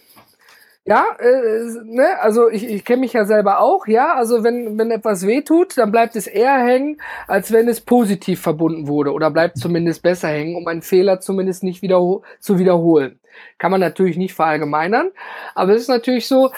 Ja, 0.85 1.05
äh, 1.19 1.65
ne, 1.83 2.19
also 2.21 2.49
ich, 2.49 2.65
ich 2.67 2.83
kenne 2.83 3.01
mich 3.01 3.13
ja 3.13 3.25
selber 3.25 3.59
auch, 3.59 3.85
ja. 3.87 4.15
Also 4.15 4.43
wenn, 4.43 4.77
wenn 4.79 4.89
etwas 4.91 5.27
wehtut, 5.27 5.77
dann 5.77 5.91
bleibt 5.91 6.15
es 6.15 6.25
eher 6.25 6.57
hängen, 6.57 6.99
als 7.27 7.51
wenn 7.51 7.67
es 7.67 7.81
positiv 7.81 8.41
verbunden 8.41 8.87
wurde 8.87 9.11
oder 9.13 9.29
bleibt 9.29 9.57
zumindest 9.57 10.01
besser 10.01 10.29
hängen, 10.29 10.55
um 10.55 10.65
einen 10.67 10.81
Fehler 10.81 11.19
zumindest 11.19 11.63
nicht 11.63 11.81
wieder 11.81 11.99
zu 12.39 12.57
wiederholen. 12.57 13.19
Kann 13.59 13.71
man 13.71 13.81
natürlich 13.81 14.17
nicht 14.17 14.33
verallgemeinern, 14.33 15.11
aber 15.53 15.73
es 15.73 15.83
ist 15.83 15.87
natürlich 15.89 16.27
so, 16.27 16.51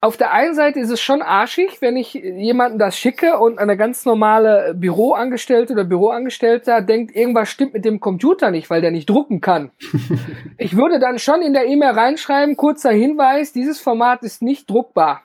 auf 0.00 0.16
der 0.16 0.32
einen 0.32 0.54
Seite 0.54 0.78
ist 0.78 0.90
es 0.90 1.00
schon 1.00 1.22
arschig, 1.22 1.80
wenn 1.80 1.96
ich 1.96 2.12
jemanden 2.12 2.78
das 2.78 2.98
schicke 2.98 3.38
und 3.38 3.58
eine 3.58 3.76
ganz 3.76 4.04
normale 4.04 4.74
Büroangestellte 4.74 5.72
oder 5.72 5.84
Büroangestellter 5.84 6.82
denkt, 6.82 7.16
irgendwas 7.16 7.48
stimmt 7.48 7.72
mit 7.74 7.84
dem 7.84 7.98
Computer 7.98 8.50
nicht, 8.50 8.68
weil 8.68 8.82
der 8.82 8.90
nicht 8.90 9.08
drucken 9.08 9.40
kann. 9.40 9.70
ich 10.58 10.76
würde 10.76 10.98
dann 10.98 11.18
schon 11.18 11.40
in 11.40 11.54
der 11.54 11.66
E-Mail 11.66 11.92
reinschreiben, 11.92 12.56
kurzer 12.56 12.90
Hinweis, 12.90 13.52
dieses 13.52 13.80
Format 13.80 14.22
ist 14.22 14.42
nicht 14.42 14.68
druckbar. 14.68 15.22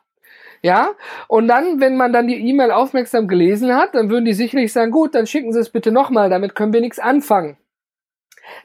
Ja, 0.63 0.91
und 1.27 1.47
dann, 1.47 1.81
wenn 1.81 1.97
man 1.97 2.13
dann 2.13 2.27
die 2.27 2.47
E-Mail 2.47 2.71
aufmerksam 2.71 3.27
gelesen 3.27 3.75
hat, 3.75 3.95
dann 3.95 4.11
würden 4.11 4.25
die 4.25 4.33
sicherlich 4.33 4.71
sagen, 4.71 4.91
gut, 4.91 5.15
dann 5.15 5.25
schicken 5.25 5.51
Sie 5.51 5.59
es 5.59 5.71
bitte 5.71 5.91
nochmal, 5.91 6.29
damit 6.29 6.53
können 6.53 6.71
wir 6.71 6.81
nichts 6.81 6.99
anfangen. 6.99 7.57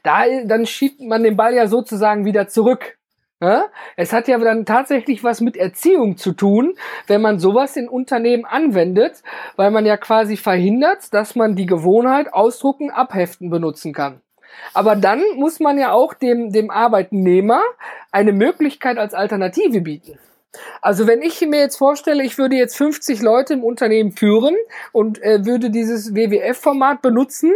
Da, 0.03 0.25
dann 0.45 0.65
schiebt 0.67 1.01
man 1.01 1.23
den 1.23 1.35
Ball 1.35 1.55
ja 1.55 1.67
sozusagen 1.67 2.23
wieder 2.23 2.47
zurück. 2.47 2.97
Ja? 3.39 3.65
Es 3.95 4.13
hat 4.13 4.27
ja 4.27 4.37
dann 4.39 4.65
tatsächlich 4.65 5.23
was 5.23 5.41
mit 5.41 5.57
Erziehung 5.57 6.17
zu 6.17 6.33
tun, 6.33 6.73
wenn 7.05 7.21
man 7.21 7.39
sowas 7.39 7.75
in 7.75 7.87
Unternehmen 7.87 8.45
anwendet, 8.45 9.21
weil 9.55 9.71
man 9.71 9.85
ja 9.85 9.97
quasi 9.97 10.37
verhindert, 10.37 11.13
dass 11.13 11.35
man 11.35 11.55
die 11.55 11.67
Gewohnheit 11.67 12.33
ausdrucken, 12.33 12.89
abheften 12.89 13.49
benutzen 13.49 13.93
kann. 13.93 14.21
Aber 14.73 14.95
dann 14.95 15.21
muss 15.35 15.59
man 15.59 15.77
ja 15.77 15.91
auch 15.91 16.13
dem, 16.13 16.51
dem 16.51 16.71
Arbeitnehmer 16.71 17.61
eine 18.11 18.33
Möglichkeit 18.33 18.97
als 18.97 19.13
Alternative 19.13 19.81
bieten. 19.81 20.17
Also 20.81 21.07
wenn 21.07 21.21
ich 21.21 21.41
mir 21.41 21.59
jetzt 21.59 21.77
vorstelle, 21.77 22.23
ich 22.23 22.37
würde 22.37 22.55
jetzt 22.55 22.77
50 22.77 23.21
Leute 23.21 23.53
im 23.53 23.63
Unternehmen 23.63 24.11
führen 24.11 24.55
und 24.91 25.21
äh, 25.21 25.45
würde 25.45 25.69
dieses 25.69 26.15
WWF-Format 26.15 27.01
benutzen, 27.01 27.53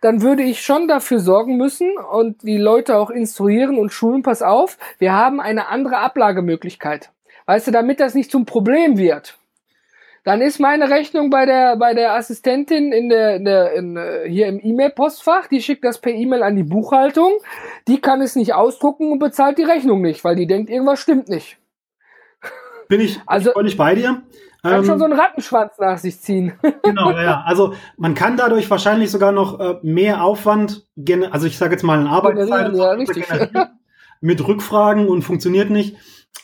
dann 0.00 0.22
würde 0.22 0.42
ich 0.42 0.62
schon 0.62 0.88
dafür 0.88 1.20
sorgen 1.20 1.56
müssen 1.56 1.90
und 1.96 2.42
die 2.42 2.58
Leute 2.58 2.96
auch 2.96 3.10
instruieren 3.10 3.78
und 3.78 3.92
schulen, 3.92 4.22
pass 4.22 4.42
auf, 4.42 4.78
wir 4.98 5.12
haben 5.12 5.40
eine 5.40 5.68
andere 5.68 5.98
Ablagemöglichkeit. 5.98 7.10
Weißt 7.46 7.66
du, 7.66 7.70
damit 7.70 8.00
das 8.00 8.14
nicht 8.14 8.30
zum 8.30 8.46
Problem 8.46 8.98
wird. 8.98 9.36
Dann 10.24 10.40
ist 10.40 10.60
meine 10.60 10.88
Rechnung 10.88 11.30
bei 11.30 11.46
der 11.46 11.76
bei 11.76 11.94
der 11.94 12.14
Assistentin 12.14 12.92
in 12.92 13.08
der, 13.08 13.36
in 13.36 13.44
der 13.44 13.72
in, 13.72 13.96
äh, 13.96 14.28
hier 14.28 14.46
im 14.46 14.60
E-Mail-Postfach. 14.62 15.48
Die 15.48 15.60
schickt 15.60 15.84
das 15.84 15.98
per 15.98 16.12
E-Mail 16.12 16.44
an 16.44 16.54
die 16.54 16.62
Buchhaltung. 16.62 17.32
Die 17.88 18.00
kann 18.00 18.22
es 18.22 18.36
nicht 18.36 18.54
ausdrucken 18.54 19.10
und 19.10 19.18
bezahlt 19.18 19.58
die 19.58 19.64
Rechnung 19.64 20.00
nicht, 20.00 20.22
weil 20.22 20.36
die 20.36 20.46
denkt, 20.46 20.70
irgendwas 20.70 21.00
stimmt 21.00 21.28
nicht. 21.28 21.58
Bin 22.92 23.00
ich 23.00 23.18
also, 23.24 23.52
völlig 23.52 23.78
bei 23.78 23.94
dir. 23.94 24.20
Kann 24.62 24.80
ähm, 24.80 24.84
schon 24.84 24.98
so 24.98 25.06
einen 25.06 25.18
Rattenschwanz 25.18 25.78
nach 25.78 25.96
sich 25.96 26.20
ziehen. 26.20 26.52
genau, 26.82 27.10
ja, 27.12 27.22
ja. 27.22 27.42
Also 27.46 27.72
man 27.96 28.14
kann 28.14 28.36
dadurch 28.36 28.68
wahrscheinlich 28.68 29.10
sogar 29.10 29.32
noch 29.32 29.58
äh, 29.58 29.76
mehr 29.80 30.22
Aufwand, 30.22 30.86
also 31.30 31.46
ich 31.46 31.56
sage 31.56 31.72
jetzt 31.72 31.84
mal 31.84 31.98
einen 31.98 32.06
Arbeitszeit 32.06 32.74
ja, 33.54 33.70
mit 34.20 34.46
Rückfragen 34.46 35.08
und 35.08 35.22
funktioniert 35.22 35.70
nicht. 35.70 35.96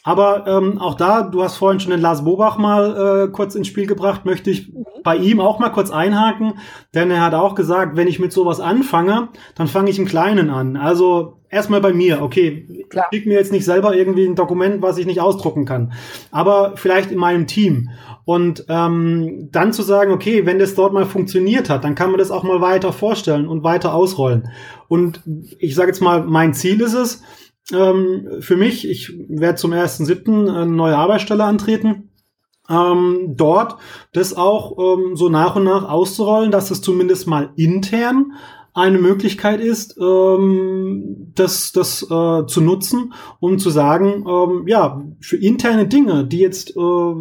Aber 0.09 0.47
ähm, 0.47 0.78
auch 0.78 0.95
da, 0.95 1.23
du 1.23 1.42
hast 1.42 1.57
vorhin 1.57 1.80
schon 1.80 1.90
den 1.90 2.00
Lars 2.00 2.25
Bobach 2.25 2.57
mal 2.57 3.26
äh, 3.26 3.30
kurz 3.30 3.54
ins 3.54 3.66
Spiel 3.66 3.87
gebracht, 3.87 4.25
möchte 4.25 4.50
ich 4.50 4.73
mhm. 4.73 4.85
bei 5.04 5.16
ihm 5.16 5.38
auch 5.38 5.59
mal 5.59 5.68
kurz 5.68 5.90
einhaken, 5.90 6.54
denn 6.95 7.11
er 7.11 7.21
hat 7.21 7.35
auch 7.35 7.54
gesagt, 7.54 7.97
wenn 7.97 8.09
ich 8.09 8.18
mit 8.18 8.33
sowas 8.33 8.59
anfange, 8.59 9.28
dann 9.54 9.66
fange 9.66 9.90
ich 9.90 9.99
im 9.99 10.07
Kleinen 10.07 10.49
an. 10.49 10.76
Also 10.76 11.40
erstmal 11.50 11.80
bei 11.80 11.92
mir, 11.92 12.23
okay, 12.23 12.87
Klar. 12.88 13.07
schick 13.12 13.26
mir 13.26 13.35
jetzt 13.35 13.52
nicht 13.52 13.64
selber 13.64 13.95
irgendwie 13.95 14.25
ein 14.25 14.35
Dokument, 14.35 14.80
was 14.80 14.99
ich 14.99 15.07
nicht 15.07 15.21
ausdrucken 15.21 15.64
kann, 15.64 15.92
aber 16.30 16.73
vielleicht 16.76 17.11
in 17.11 17.18
meinem 17.18 17.47
Team. 17.47 17.90
Und 18.25 18.64
ähm, 18.68 19.49
dann 19.52 19.73
zu 19.73 19.83
sagen, 19.83 20.12
okay, 20.12 20.47
wenn 20.47 20.59
das 20.59 20.75
dort 20.75 20.92
mal 20.92 21.07
funktioniert 21.07 21.68
hat, 21.71 21.85
dann 21.85 21.95
kann 21.95 22.11
man 22.11 22.18
das 22.18 22.30
auch 22.30 22.45
mal 22.45 22.61
weiter 22.61 22.92
vorstellen 22.92 23.49
und 23.49 23.62
weiter 23.64 23.95
ausrollen. 23.95 24.49
Und 24.87 25.23
ich 25.59 25.75
sage 25.75 25.88
jetzt 25.88 26.00
mal, 26.00 26.25
mein 26.25 26.54
Ziel 26.54 26.80
ist 26.80 26.95
es, 26.95 27.23
ähm, 27.72 28.28
für 28.40 28.56
mich, 28.56 28.88
ich 28.88 29.12
werde 29.28 29.56
zum 29.56 29.72
1.7. 29.72 30.50
eine 30.50 30.66
neue 30.66 30.96
Arbeitsstelle 30.96 31.44
antreten. 31.44 32.10
Ähm, 32.70 33.34
dort 33.37 33.76
das 34.12 34.34
auch 34.37 34.76
ähm, 34.78 35.16
so 35.16 35.30
nach 35.30 35.56
und 35.56 35.64
nach 35.64 35.88
auszurollen, 35.88 36.50
dass 36.50 36.70
es 36.70 36.82
zumindest 36.82 37.26
mal 37.26 37.50
intern 37.56 38.32
eine 38.75 38.98
Möglichkeit 38.98 39.60
ist, 39.60 39.96
ähm, 40.00 41.32
das, 41.34 41.72
das 41.72 42.02
äh, 42.02 42.46
zu 42.46 42.61
nutzen, 42.61 43.12
um 43.40 43.59
zu 43.59 43.70
sagen, 43.70 44.24
ähm, 44.28 44.68
ja, 44.68 45.02
für 45.20 45.37
interne 45.37 45.88
Dinge, 45.88 46.26
die 46.26 46.38
jetzt 46.38 46.76
äh, 46.76 47.14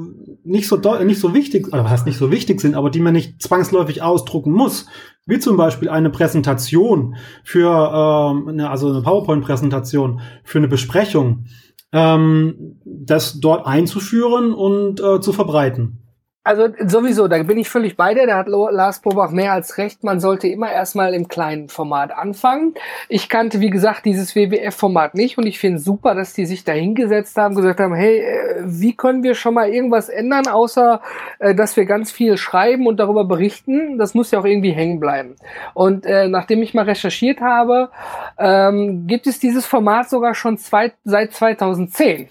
nicht 0.44 0.68
so 0.68 0.76
nicht 1.04 1.20
so 1.20 1.34
wichtig, 1.34 1.68
oder 1.68 1.86
was 1.86 2.06
nicht 2.06 2.20
so 2.20 2.30
wichtig 2.30 2.62
sind, 2.62 2.76
aber 2.76 2.90
die 2.90 3.00
man 3.00 3.14
nicht 3.14 3.42
zwangsläufig 3.42 4.04
ausdrucken 4.04 4.52
muss, 4.52 4.86
wie 5.28 5.40
zum 5.40 5.58
Beispiel 5.58 5.90
eine 5.90 6.10
Präsentation 6.10 7.16
für, 7.44 7.70
ähm, 7.70 8.48
eine, 8.48 8.70
also 8.72 8.90
eine 8.90 9.02
PowerPoint-Präsentation 9.02 10.22
für 10.44 10.58
eine 10.58 10.68
Besprechung, 10.68 11.46
ähm, 11.92 12.80
das 12.86 13.40
dort 13.40 13.68
einzuführen 13.68 14.54
und 14.54 15.00
äh, 15.00 15.22
zu 15.22 15.34
verbreiten. 15.34 16.07
Also 16.48 16.70
sowieso, 16.80 17.28
da 17.28 17.44
bin 17.44 17.58
ich 17.58 17.68
völlig 17.68 17.98
bei 17.98 18.14
dir. 18.14 18.26
Da 18.26 18.38
hat 18.38 18.48
Lars 18.48 19.02
Bobach 19.02 19.32
mehr 19.32 19.52
als 19.52 19.78
recht. 19.78 20.06
Man 20.06 20.22
sollte 20.22 20.48
immer 20.48 20.72
erstmal 20.72 21.14
im 21.14 21.28
kleinen 21.28 21.68
Format 21.68 22.14
anfangen. 22.14 22.74
Ich 23.10 23.28
kannte, 23.28 23.60
wie 23.60 23.70
gesagt, 23.70 24.06
dieses 24.06 24.34
WWF-Format 24.34 25.14
nicht 25.14 25.38
und 25.38 25.46
ich 25.46 25.60
finde 25.60 25.80
super, 25.80 26.16
dass 26.16 26.32
die 26.32 26.46
sich 26.46 26.64
da 26.64 26.72
hingesetzt 26.72 27.36
haben, 27.36 27.54
gesagt 27.54 27.82
haben, 27.82 27.94
hey, 27.94 28.20
äh, 28.20 28.64
wie 28.64 28.96
können 28.96 29.24
wir 29.24 29.36
schon 29.36 29.56
mal 29.56 29.68
irgendwas 29.68 30.08
ändern, 30.08 30.48
außer 30.48 31.02
äh, 31.40 31.54
dass 31.54 31.76
wir 31.76 31.84
ganz 31.84 32.14
viel 32.14 32.38
schreiben 32.38 32.88
und 32.88 32.98
darüber 32.98 33.26
berichten. 33.26 33.98
Das 33.98 34.14
muss 34.14 34.32
ja 34.32 34.40
auch 34.40 34.46
irgendwie 34.46 34.72
hängen 34.72 35.02
bleiben. 35.02 35.36
Und 35.74 36.06
äh, 36.06 36.30
nachdem 36.30 36.64
ich 36.64 36.74
mal 36.74 36.86
recherchiert 36.86 37.42
habe, 37.42 37.90
ähm, 38.40 39.06
gibt 39.06 39.28
es 39.28 39.40
dieses 39.40 39.66
Format 39.66 40.10
sogar 40.10 40.34
schon 40.34 40.58
zwei, 40.58 40.94
seit 41.04 41.34
2010 41.34 42.30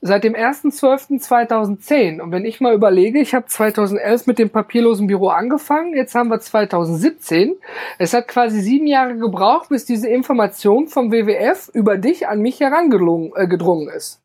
seit 0.00 0.24
dem 0.24 0.34
1.12.2010. 0.34 2.20
Und 2.20 2.32
wenn 2.32 2.44
ich 2.44 2.60
mal 2.60 2.74
überlege, 2.74 3.20
ich 3.20 3.34
habe 3.34 3.46
2011 3.46 4.26
mit 4.26 4.38
dem 4.38 4.50
papierlosen 4.50 5.06
Büro 5.06 5.28
angefangen, 5.28 5.94
jetzt 5.94 6.14
haben 6.14 6.28
wir 6.28 6.40
2017. 6.40 7.56
Es 7.98 8.14
hat 8.14 8.28
quasi 8.28 8.60
sieben 8.60 8.86
Jahre 8.86 9.16
gebraucht, 9.16 9.68
bis 9.68 9.84
diese 9.84 10.08
Information 10.08 10.88
vom 10.88 11.12
WWF 11.12 11.70
über 11.72 11.96
dich 11.96 12.28
an 12.28 12.40
mich 12.40 12.60
herangedrungen 12.60 13.88
äh, 13.88 13.96
ist. 13.96 14.22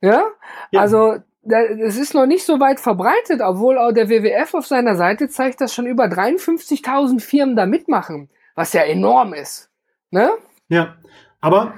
Ja? 0.00 0.24
ja. 0.70 0.80
Also 0.80 1.16
es 1.46 1.98
ist 1.98 2.14
noch 2.14 2.26
nicht 2.26 2.44
so 2.44 2.58
weit 2.60 2.80
verbreitet, 2.80 3.40
obwohl 3.42 3.78
auch 3.78 3.92
der 3.92 4.08
WWF 4.08 4.54
auf 4.54 4.66
seiner 4.66 4.96
Seite 4.96 5.28
zeigt, 5.28 5.60
dass 5.60 5.74
schon 5.74 5.86
über 5.86 6.04
53.000 6.04 7.20
Firmen 7.20 7.56
da 7.56 7.66
mitmachen, 7.66 8.30
was 8.54 8.72
ja 8.72 8.82
enorm 8.82 9.34
ist. 9.34 9.70
Ne? 10.10 10.30
Ja, 10.68 10.96
aber 11.40 11.74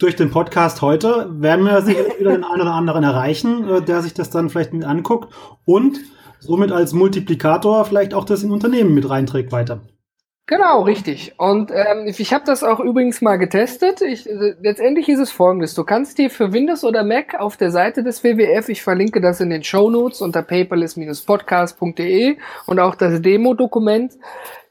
durch 0.00 0.16
den 0.16 0.30
Podcast 0.30 0.82
heute 0.82 1.28
werden 1.30 1.64
wir 1.64 1.82
sicherlich 1.82 2.18
wieder 2.18 2.32
den 2.32 2.42
einen 2.42 2.62
oder 2.62 2.72
anderen 2.72 3.04
erreichen, 3.04 3.68
äh, 3.68 3.82
der 3.82 4.02
sich 4.02 4.14
das 4.14 4.30
dann 4.30 4.48
vielleicht 4.48 4.72
mit 4.72 4.84
anguckt 4.84 5.32
und 5.64 6.00
somit 6.40 6.72
als 6.72 6.92
Multiplikator 6.94 7.84
vielleicht 7.84 8.14
auch 8.14 8.24
das 8.24 8.42
in 8.42 8.50
Unternehmen 8.50 8.94
mit 8.94 9.08
reinträgt 9.08 9.52
weiter. 9.52 9.82
Genau, 10.46 10.82
richtig. 10.82 11.34
Und 11.38 11.70
ähm, 11.70 12.06
ich 12.06 12.32
habe 12.32 12.44
das 12.44 12.64
auch 12.64 12.80
übrigens 12.80 13.20
mal 13.20 13.36
getestet. 13.36 14.00
Ich, 14.00 14.28
äh, 14.28 14.56
letztendlich 14.60 15.08
ist 15.08 15.20
es 15.20 15.30
folgendes. 15.30 15.74
Du 15.74 15.84
kannst 15.84 16.18
dir 16.18 16.28
für 16.28 16.52
Windows 16.52 16.82
oder 16.82 17.04
Mac 17.04 17.38
auf 17.38 17.56
der 17.56 17.70
Seite 17.70 18.02
des 18.02 18.24
WWF, 18.24 18.68
ich 18.68 18.82
verlinke 18.82 19.20
das 19.20 19.40
in 19.40 19.50
den 19.50 19.62
Show 19.62 19.90
Notes 19.90 20.20
unter 20.22 20.42
paperless-podcast.de 20.42 22.36
und 22.66 22.80
auch 22.80 22.96
das 22.96 23.22
Demo-Dokument, 23.22 24.14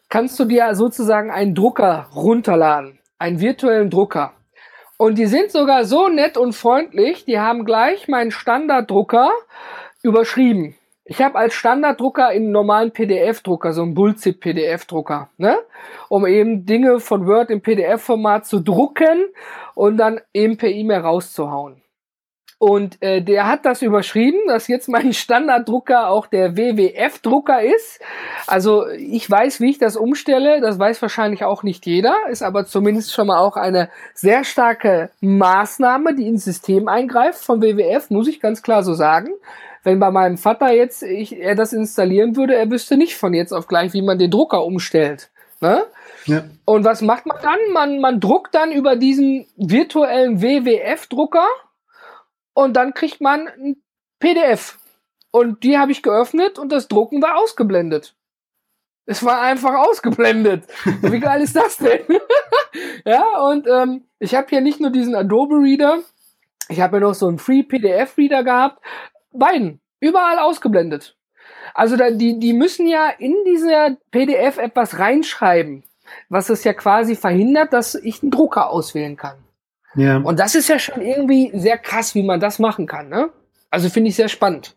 kannst 0.10 0.38
du 0.40 0.46
dir 0.46 0.76
sozusagen 0.76 1.32
einen 1.32 1.56
Drucker 1.56 2.10
runterladen. 2.14 3.00
Einen 3.18 3.40
virtuellen 3.40 3.90
Drucker. 3.90 4.34
Und 5.02 5.18
die 5.18 5.28
sind 5.28 5.50
sogar 5.50 5.86
so 5.86 6.10
nett 6.10 6.36
und 6.36 6.52
freundlich, 6.52 7.24
die 7.24 7.40
haben 7.40 7.64
gleich 7.64 8.10
meinen 8.10 8.32
Standarddrucker 8.32 9.32
überschrieben. 10.04 10.76
Ich 11.06 11.22
habe 11.22 11.40
als 11.40 11.54
Standarddrucker 11.54 12.34
in 12.34 12.52
normalen 12.52 12.92
PDF-Drucker, 12.92 13.72
so 13.72 13.84
einen 13.84 13.94
Bullzip-PDF-Drucker, 13.94 15.30
ne? 15.38 15.58
um 16.10 16.28
eben 16.28 16.66
Dinge 16.66 17.00
von 17.00 17.26
Word 17.26 17.50
im 17.50 17.62
PDF-Format 17.62 18.46
zu 18.46 18.60
drucken 18.60 19.30
und 19.74 19.96
dann 19.96 20.20
eben 20.34 20.58
per 20.58 20.70
E-Mail 20.70 21.00
rauszuhauen. 21.00 21.79
Und 22.60 23.02
äh, 23.02 23.22
der 23.22 23.48
hat 23.48 23.66
das 23.66 23.82
überschrieben, 23.82 24.38
dass 24.48 24.68
jetzt 24.68 24.90
mein 24.90 25.14
Standarddrucker 25.14 26.10
auch 26.10 26.28
der 26.28 26.58
WWF-Drucker 26.58 27.64
ist. 27.64 28.02
Also 28.48 28.86
ich 28.90 29.32
weiß, 29.32 29.62
wie 29.62 29.72
ich 29.72 29.78
das 29.78 29.96
umstelle. 29.96 30.60
Das 30.60 30.78
weiß 30.78 31.02
wahrscheinlich 31.02 31.46
auch 31.46 31.64
nicht 31.64 31.86
jeder. 31.86 32.14
Ist 32.30 32.44
aber 32.44 32.66
zumindest 32.66 33.14
schon 33.14 33.28
mal 33.28 33.40
auch 33.40 33.56
eine 33.56 33.90
sehr 34.14 34.44
starke 34.44 35.10
Maßnahme, 35.22 36.14
die 36.16 36.28
ins 36.28 36.44
System 36.44 36.90
eingreift 36.90 37.44
von 37.44 37.62
WWF, 37.62 38.10
muss 38.10 38.28
ich 38.28 38.42
ganz 38.42 38.62
klar 38.62 38.84
so 38.84 38.94
sagen. 38.94 39.30
Wenn 39.84 40.02
bei 40.02 40.12
meinem 40.12 40.38
Vater 40.38 40.74
jetzt 40.74 41.02
ich, 41.02 41.40
er 41.40 41.56
das 41.56 41.72
installieren 41.72 42.36
würde, 42.36 42.56
er 42.56 42.70
wüsste 42.70 42.98
nicht 42.98 43.16
von 43.16 43.34
jetzt 43.34 43.54
auf 43.54 43.68
gleich, 43.68 43.94
wie 43.94 44.02
man 44.02 44.20
den 44.20 44.32
Drucker 44.32 44.66
umstellt. 44.66 45.30
Ne? 45.62 45.86
Ja. 46.26 46.44
Und 46.66 46.84
was 46.84 47.02
macht 47.02 47.26
man 47.26 47.38
dann? 47.42 47.60
Man, 47.72 48.02
man 48.02 48.20
druckt 48.20 48.54
dann 48.54 48.74
über 48.74 48.98
diesen 48.98 49.46
virtuellen 49.56 50.42
WWF-Drucker 50.42 51.48
und 52.64 52.74
dann 52.74 52.94
kriegt 52.94 53.22
man 53.22 53.48
ein 53.48 53.82
PDF. 54.20 54.80
Und 55.32 55.64
die 55.64 55.78
habe 55.78 55.92
ich 55.92 56.04
geöffnet 56.04 56.60
und 56.60 56.72
das 56.72 56.88
Drucken 56.88 57.22
war 57.22 57.38
ausgeblendet. 57.38 58.16
Es 59.06 59.24
war 59.24 59.42
einfach 59.42 59.76
ausgeblendet. 59.76 60.66
Wie 61.02 61.20
geil 61.20 61.42
ist 61.42 61.56
das 61.56 61.78
denn? 61.78 62.02
ja, 63.06 63.40
und 63.48 63.68
ähm, 63.68 64.06
ich 64.20 64.36
habe 64.36 64.48
hier 64.50 64.62
nicht 64.62 64.80
nur 64.80 64.92
diesen 64.92 65.16
Adobe 65.16 65.56
Reader, 65.56 66.00
ich 66.68 66.82
habe 66.82 66.98
ja 66.98 67.02
noch 67.02 67.16
so 67.16 67.28
einen 67.28 67.40
Free 67.40 67.64
PDF 67.64 68.18
Reader 68.18 68.44
gehabt. 68.44 68.84
Beiden. 69.32 69.80
Überall 70.00 70.40
ausgeblendet. 70.40 71.18
Also 71.74 71.98
da, 71.98 72.12
die, 72.12 72.40
die 72.40 72.54
müssen 72.54 72.88
ja 72.88 73.10
in 73.10 73.36
dieser 73.46 73.98
PDF 74.12 74.58
etwas 74.58 75.00
reinschreiben, 75.00 75.84
was 76.30 76.50
es 76.50 76.64
ja 76.64 76.74
quasi 76.74 77.16
verhindert, 77.16 77.74
dass 77.74 77.96
ich 77.96 78.22
einen 78.22 78.32
Drucker 78.32 78.70
auswählen 78.70 79.18
kann. 79.18 79.38
Ja. 79.96 80.18
Und 80.18 80.40
das 80.40 80.56
ist 80.56 80.70
ja 80.70 80.80
schon 80.80 81.02
irgendwie 81.02 81.52
sehr 81.54 81.78
krass, 81.78 82.16
wie 82.16 82.24
man 82.24 82.40
das 82.40 82.60
machen 82.60 82.86
kann. 82.86 83.10
Ne? 83.10 83.30
Also 83.70 83.90
finde 83.90 84.10
ich 84.10 84.16
sehr 84.16 84.30
spannend. 84.30 84.76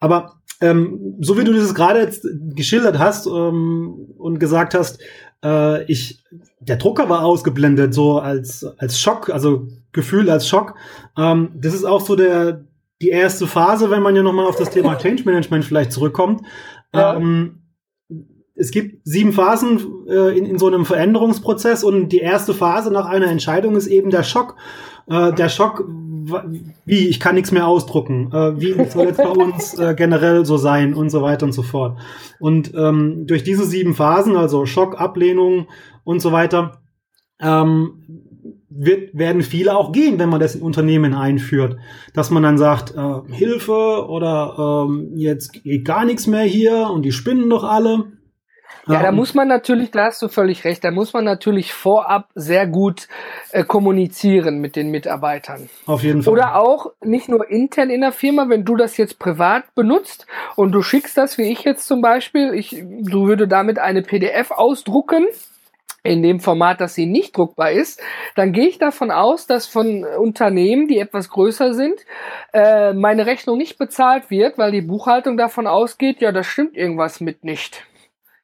Aber 0.00 0.40
ähm, 0.60 1.16
so 1.20 1.38
wie 1.38 1.44
du 1.44 1.52
das 1.52 1.74
gerade 1.74 2.00
jetzt 2.00 2.26
geschildert 2.54 2.98
hast 2.98 3.26
ähm, 3.26 4.06
und 4.16 4.38
gesagt 4.38 4.74
hast, 4.74 5.00
äh, 5.44 5.84
ich, 5.84 6.24
der 6.60 6.76
Drucker 6.76 7.08
war 7.08 7.24
ausgeblendet, 7.24 7.94
so 7.94 8.18
als, 8.18 8.64
als 8.78 9.00
Schock, 9.00 9.30
also 9.30 9.68
Gefühl 9.92 10.30
als 10.30 10.48
Schock. 10.48 10.74
Ähm, 11.16 11.50
das 11.54 11.74
ist 11.74 11.84
auch 11.84 12.00
so 12.00 12.16
der, 12.16 12.64
die 13.00 13.10
erste 13.10 13.46
Phase, 13.46 13.90
wenn 13.90 14.02
man 14.02 14.16
ja 14.16 14.22
nochmal 14.22 14.46
auf 14.46 14.56
das 14.56 14.70
Thema 14.70 14.96
Change 14.98 15.22
Management 15.24 15.64
vielleicht 15.64 15.92
zurückkommt. 15.92 16.42
Ja. 16.92 17.16
Ähm, 17.16 17.57
es 18.58 18.72
gibt 18.72 19.06
sieben 19.06 19.32
Phasen 19.32 20.06
äh, 20.08 20.36
in, 20.36 20.44
in 20.44 20.58
so 20.58 20.66
einem 20.66 20.84
Veränderungsprozess 20.84 21.84
und 21.84 22.08
die 22.08 22.18
erste 22.18 22.52
Phase 22.52 22.92
nach 22.92 23.06
einer 23.06 23.28
Entscheidung 23.28 23.76
ist 23.76 23.86
eben 23.86 24.10
der 24.10 24.24
Schock. 24.24 24.56
Äh, 25.08 25.32
der 25.32 25.48
Schock, 25.48 25.84
wie, 26.84 27.08
ich 27.08 27.20
kann 27.20 27.36
nichts 27.36 27.52
mehr 27.52 27.68
ausdrucken, 27.68 28.30
äh, 28.32 28.60
wie 28.60 28.72
soll 28.90 29.06
jetzt 29.06 29.18
bei 29.18 29.28
uns 29.28 29.78
äh, 29.78 29.94
generell 29.96 30.44
so 30.44 30.56
sein 30.56 30.92
und 30.92 31.10
so 31.10 31.22
weiter 31.22 31.46
und 31.46 31.52
so 31.52 31.62
fort. 31.62 31.98
Und 32.40 32.74
ähm, 32.74 33.26
durch 33.26 33.44
diese 33.44 33.64
sieben 33.64 33.94
Phasen, 33.94 34.36
also 34.36 34.66
Schock, 34.66 35.00
Ablehnung 35.00 35.68
und 36.02 36.20
so 36.20 36.32
weiter, 36.32 36.82
ähm, 37.40 38.02
wird, 38.68 39.16
werden 39.16 39.42
viele 39.42 39.76
auch 39.76 39.92
gehen, 39.92 40.18
wenn 40.18 40.28
man 40.28 40.40
das 40.40 40.56
in 40.56 40.62
Unternehmen 40.62 41.14
einführt. 41.14 41.76
Dass 42.12 42.30
man 42.30 42.42
dann 42.42 42.58
sagt, 42.58 42.94
äh, 42.96 43.32
Hilfe 43.32 44.06
oder 44.08 44.86
ähm, 44.88 45.12
jetzt 45.14 45.52
geht 45.52 45.84
gar 45.84 46.04
nichts 46.04 46.26
mehr 46.26 46.42
hier 46.42 46.90
und 46.90 47.02
die 47.02 47.12
spinnen 47.12 47.48
doch 47.48 47.62
alle. 47.62 48.17
Ja, 48.86 49.02
da 49.02 49.12
muss 49.12 49.34
man 49.34 49.48
natürlich, 49.48 49.90
da 49.90 50.06
hast 50.06 50.22
du 50.22 50.28
völlig 50.28 50.64
recht, 50.64 50.82
da 50.82 50.90
muss 50.90 51.12
man 51.12 51.24
natürlich 51.24 51.74
vorab 51.74 52.28
sehr 52.34 52.66
gut 52.66 53.08
äh, 53.52 53.62
kommunizieren 53.62 54.60
mit 54.60 54.76
den 54.76 54.90
Mitarbeitern. 54.90 55.68
Auf 55.86 56.02
jeden 56.02 56.22
Fall. 56.22 56.32
Oder 56.32 56.56
auch 56.56 56.92
nicht 57.02 57.28
nur 57.28 57.50
intern 57.50 57.90
in 57.90 58.00
der 58.00 58.12
Firma, 58.12 58.48
wenn 58.48 58.64
du 58.64 58.76
das 58.76 58.96
jetzt 58.96 59.18
privat 59.18 59.74
benutzt 59.74 60.26
und 60.56 60.72
du 60.72 60.80
schickst 60.82 61.18
das, 61.18 61.36
wie 61.36 61.52
ich 61.52 61.64
jetzt 61.64 61.86
zum 61.86 62.00
Beispiel, 62.00 62.54
ich, 62.54 62.82
du 63.02 63.26
würde 63.26 63.46
damit 63.46 63.78
eine 63.78 64.02
PDF 64.02 64.50
ausdrucken 64.50 65.26
in 66.02 66.22
dem 66.22 66.40
Format, 66.40 66.80
dass 66.80 66.94
sie 66.94 67.06
nicht 67.06 67.36
druckbar 67.36 67.72
ist, 67.72 68.00
dann 68.36 68.52
gehe 68.52 68.68
ich 68.68 68.78
davon 68.78 69.10
aus, 69.10 69.46
dass 69.46 69.66
von 69.66 70.04
Unternehmen, 70.04 70.88
die 70.88 70.98
etwas 70.98 71.28
größer 71.28 71.74
sind, 71.74 72.00
äh, 72.52 72.94
meine 72.94 73.26
Rechnung 73.26 73.58
nicht 73.58 73.78
bezahlt 73.78 74.30
wird, 74.30 74.58
weil 74.58 74.72
die 74.72 74.80
Buchhaltung 74.80 75.36
davon 75.36 75.66
ausgeht, 75.66 76.20
ja, 76.20 76.32
da 76.32 76.42
stimmt 76.42 76.76
irgendwas 76.76 77.20
mit 77.20 77.44
nicht. 77.44 77.84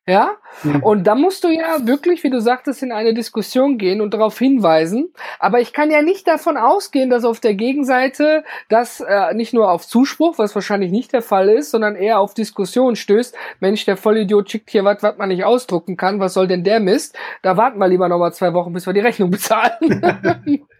Ja? 0.07 0.33
ja? 0.65 0.81
Und 0.83 1.07
da 1.07 1.15
musst 1.15 1.45
du 1.45 1.49
ja 1.49 1.87
wirklich, 1.87 2.23
wie 2.25 2.31
du 2.31 2.41
sagtest, 2.41 2.83
in 2.83 2.93
eine 2.93 3.15
Diskussion 3.15 3.79
gehen 3.79 4.01
und 4.01 4.13
darauf 4.13 4.39
hinweisen. 4.39 5.13
Aber 5.39 5.61
ich 5.61 5.73
kann 5.73 5.91
ja 5.91 6.03
nicht 6.03 6.29
davon 6.29 6.57
ausgehen, 6.57 7.11
dass 7.11 7.25
auf 7.25 7.41
der 7.41 7.55
Gegenseite 7.55 8.45
das 8.69 9.01
äh, 9.01 9.33
nicht 9.35 9.55
nur 9.55 9.71
auf 9.71 9.87
Zuspruch, 9.87 10.39
was 10.39 10.55
wahrscheinlich 10.55 10.91
nicht 10.91 11.13
der 11.13 11.23
Fall 11.23 11.49
ist, 11.49 11.71
sondern 11.71 11.97
eher 11.97 12.21
auf 12.21 12.35
Diskussion 12.35 12.97
stößt. 12.97 13.35
Mensch, 13.61 13.85
der 13.85 13.97
Vollidiot 13.97 14.51
schickt 14.51 14.71
hier 14.71 14.85
was, 14.85 15.03
was 15.03 15.17
man 15.17 15.29
nicht 15.29 15.45
ausdrucken 15.45 15.97
kann. 15.97 16.21
Was 16.21 16.35
soll 16.35 16.49
denn 16.49 16.65
der 16.65 16.81
Mist? 16.81 17.17
Da 17.43 17.57
warten 17.57 17.79
wir 17.79 17.89
lieber 17.89 18.09
noch 18.09 18.19
mal 18.19 18.33
zwei 18.33 18.53
Wochen, 18.53 18.73
bis 18.73 18.87
wir 18.87 18.93
die 18.93 19.01
Rechnung 19.01 19.31
bezahlen. 19.31 19.73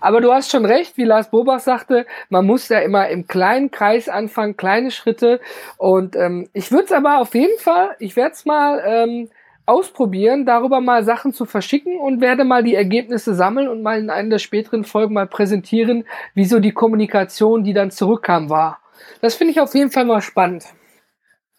Aber 0.00 0.20
du 0.20 0.32
hast 0.32 0.50
schon 0.50 0.64
recht, 0.64 0.96
wie 0.96 1.04
Lars 1.04 1.30
Bobach 1.30 1.60
sagte, 1.60 2.06
man 2.28 2.46
muss 2.46 2.68
ja 2.68 2.78
immer 2.80 3.08
im 3.08 3.26
kleinen 3.26 3.70
Kreis 3.70 4.08
anfangen, 4.08 4.56
kleine 4.56 4.90
Schritte. 4.90 5.40
Und 5.76 6.16
ähm, 6.16 6.48
ich 6.52 6.70
würde 6.70 6.84
es 6.84 6.92
aber 6.92 7.18
auf 7.18 7.34
jeden 7.34 7.58
Fall, 7.58 7.96
ich 7.98 8.16
werde 8.16 8.32
es 8.32 8.44
mal 8.44 8.82
ähm, 8.84 9.28
ausprobieren, 9.66 10.46
darüber 10.46 10.80
mal 10.80 11.04
Sachen 11.04 11.32
zu 11.32 11.44
verschicken 11.44 11.98
und 11.98 12.20
werde 12.20 12.44
mal 12.44 12.64
die 12.64 12.74
Ergebnisse 12.74 13.34
sammeln 13.34 13.68
und 13.68 13.82
mal 13.82 13.98
in 13.98 14.08
einer 14.08 14.30
der 14.30 14.38
späteren 14.38 14.84
Folgen 14.84 15.14
mal 15.14 15.26
präsentieren, 15.26 16.04
wieso 16.34 16.58
die 16.58 16.72
Kommunikation, 16.72 17.64
die 17.64 17.74
dann 17.74 17.90
zurückkam, 17.90 18.48
war. 18.48 18.80
Das 19.20 19.34
finde 19.34 19.52
ich 19.52 19.60
auf 19.60 19.74
jeden 19.74 19.90
Fall 19.90 20.06
mal 20.06 20.22
spannend. 20.22 20.64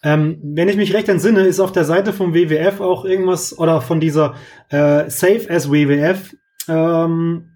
Ähm, 0.02 0.40
wenn 0.44 0.70
ich 0.70 0.78
mich 0.78 0.94
recht 0.94 1.10
entsinne, 1.10 1.42
ist 1.42 1.60
auf 1.60 1.72
der 1.72 1.84
Seite 1.84 2.14
vom 2.14 2.34
WWF 2.34 2.80
auch 2.80 3.06
irgendwas 3.06 3.58
oder 3.58 3.82
von 3.82 4.00
dieser 4.00 4.36
äh, 4.70 5.10
Safe 5.10 5.46
as 5.50 5.70
WWF 5.70 6.36
ähm, 6.70 7.49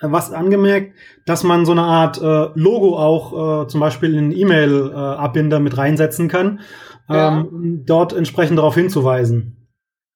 was 0.00 0.32
angemerkt, 0.32 0.94
dass 1.26 1.44
man 1.44 1.66
so 1.66 1.72
eine 1.72 1.82
Art 1.82 2.18
äh, 2.18 2.48
Logo 2.54 2.98
auch 2.98 3.64
äh, 3.64 3.68
zum 3.68 3.80
Beispiel 3.80 4.16
in 4.16 4.32
E-Mail-Abbinder 4.32 5.58
äh, 5.58 5.60
mit 5.60 5.76
reinsetzen 5.76 6.28
kann, 6.28 6.60
ja. 7.08 7.40
ähm, 7.40 7.82
dort 7.86 8.12
entsprechend 8.12 8.58
darauf 8.58 8.74
hinzuweisen. 8.74 9.56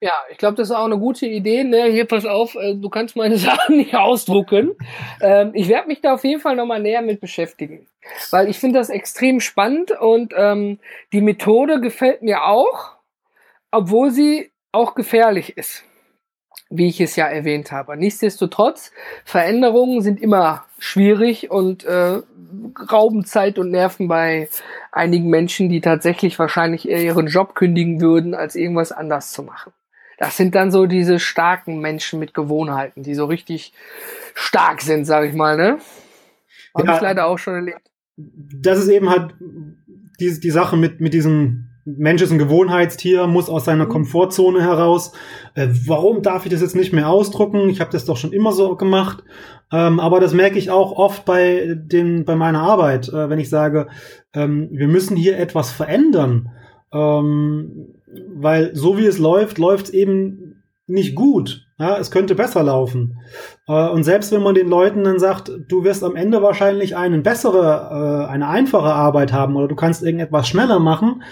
Ja, 0.01 0.13
ich 0.31 0.37
glaube, 0.37 0.57
das 0.57 0.69
ist 0.69 0.77
auch 0.77 0.85
eine 0.85 0.99
gute 0.99 1.25
Idee. 1.27 1.65
Ne? 1.65 1.85
Hier, 1.85 2.05
pass 2.05 2.27
auf, 2.27 2.57
äh, 2.57 2.75
du 2.75 2.91
kannst 2.91 3.17
meine 3.17 3.37
Sachen 3.39 3.77
nicht 3.77 3.95
ausdrucken. 3.95 4.73
Ähm, 5.21 5.53
ich 5.55 5.69
werde 5.69 5.89
mich 5.89 6.01
da 6.01 6.15
auf 6.15 6.25
jeden 6.25 6.41
Fall 6.41 6.57
nochmal 6.57 6.81
näher 6.81 7.03
mit 7.03 7.21
beschäftigen, 7.21 7.87
weil 8.31 8.49
ich 8.49 8.59
finde 8.59 8.79
das 8.79 8.91
extrem 8.91 9.41
spannend 9.41 9.93
und 9.93 10.35
ähm, 10.37 10.79
die 11.13 11.21
Methode 11.21 11.81
gefällt 11.81 12.23
mir 12.23 12.45
auch, 12.45 12.97
obwohl 13.71 14.11
sie 14.11 14.53
auch 14.73 14.95
gefährlich 14.95 15.57
ist 15.57 15.85
wie 16.71 16.89
ich 16.89 17.01
es 17.01 17.17
ja 17.17 17.27
erwähnt 17.27 17.73
habe. 17.73 17.97
Nichtsdestotrotz, 17.97 18.93
Veränderungen 19.25 20.03
sind 20.03 20.21
immer 20.21 20.65
schwierig 20.79 21.51
und 21.51 21.85
äh, 21.85 22.21
rauben 22.91 23.25
Zeit 23.25 23.59
und 23.59 23.71
Nerven 23.71 24.09
bei 24.09 24.49
einigen 24.93 25.29
Menschen, 25.29 25.69
die 25.69 25.81
tatsächlich 25.81 26.39
wahrscheinlich 26.39 26.89
eher 26.89 27.03
ihren 27.03 27.27
Job 27.27 27.55
kündigen 27.55 28.01
würden, 28.01 28.35
als 28.35 28.57
irgendwas 28.57 28.93
anders 28.93 29.33
zu 29.33 29.43
machen. 29.43 29.73
Das 30.19 30.37
sind 30.37 30.55
dann 30.55 30.71
so 30.71 30.87
diese 30.87 31.19
starken 31.19 31.81
Menschen 31.81 32.21
mit 32.21 32.35
Gewohnheiten, 32.35 33.03
die 33.03 33.15
so 33.15 33.25
richtig 33.25 33.73
stark 34.35 34.81
sind, 34.81 35.05
sag 35.05 35.25
ich 35.25 35.35
mal, 35.35 35.57
ne? 35.57 35.79
Habe 36.75 36.89
ja, 36.89 36.97
ich 36.97 37.01
leider 37.01 37.27
auch 37.27 37.39
schon 37.39 37.55
erlebt. 37.55 37.91
Das 38.17 38.79
ist 38.79 38.89
eben 38.89 39.11
halt 39.11 39.35
die, 40.21 40.41
die 40.41 40.51
Sache 40.51 40.77
mit, 40.77 41.01
mit 41.01 41.15
diesem 41.15 41.69
Mensch 41.85 42.23
ist 42.23 42.31
ein 42.31 42.39
Gewohnheitstier, 42.39 43.27
muss 43.27 43.51
aus 43.51 43.67
seiner 43.67 43.85
mhm. 43.85 43.91
Komfortzone 43.91 44.63
heraus. 44.63 45.13
Äh, 45.55 45.69
warum 45.87 46.23
darf 46.23 46.47
ich 46.47 46.53
das 46.53 46.63
jetzt 46.63 46.77
nicht 46.77 46.93
mehr 46.93 47.09
ausdrucken? 47.09 47.69
Ich 47.69 47.81
habe 47.81 47.91
das 47.91 48.05
doch 48.05 48.17
schon 48.17 48.33
immer 48.33 48.53
so 48.53 48.77
gemacht. 48.77 49.23
Ähm, 49.73 50.01
aber 50.01 50.21
das 50.21 50.33
merke 50.33 50.59
ich 50.59 50.71
auch 50.71 50.93
oft 50.93 51.25
bei 51.25 51.75
den 51.77 52.25
bei 52.25 52.37
meiner 52.37 52.61
Arbeit, 52.61 53.09
äh, 53.09 53.29
wenn 53.29 53.39
ich 53.39 53.49
sage, 53.49 53.89
ähm, 54.33 54.69
wir 54.71 54.89
müssen 54.89 55.17
hier 55.17 55.39
etwas 55.39 55.73
verändern, 55.73 56.51
ähm, 56.93 57.95
weil 58.35 58.75
so 58.75 58.97
wie 58.99 59.07
es 59.07 59.19
läuft, 59.19 59.59
läuft 59.59 59.87
es 59.87 59.95
eben 59.95 60.63
nicht 60.87 61.15
gut. 61.15 61.64
Ja, 61.79 61.99
es 61.99 62.13
könnte 62.13 62.35
besser 62.37 62.63
laufen. 62.63 63.19
Äh, 63.67 63.89
und 63.89 64.05
selbst 64.05 64.31
wenn 64.31 64.43
man 64.43 64.55
den 64.55 64.69
Leuten 64.69 65.05
dann 65.05 65.19
sagt, 65.19 65.51
du 65.69 65.83
wirst 65.83 66.05
am 66.05 66.15
Ende 66.15 66.41
wahrscheinlich 66.41 66.97
eine 66.97 67.19
bessere, 67.19 68.27
äh, 68.29 68.31
eine 68.31 68.49
einfache 68.49 68.93
Arbeit 68.93 69.33
haben 69.33 69.57
oder 69.57 69.67
du 69.67 69.75
kannst 69.75 70.03
irgendetwas 70.03 70.49
schneller 70.49 70.79
machen, 70.79 71.23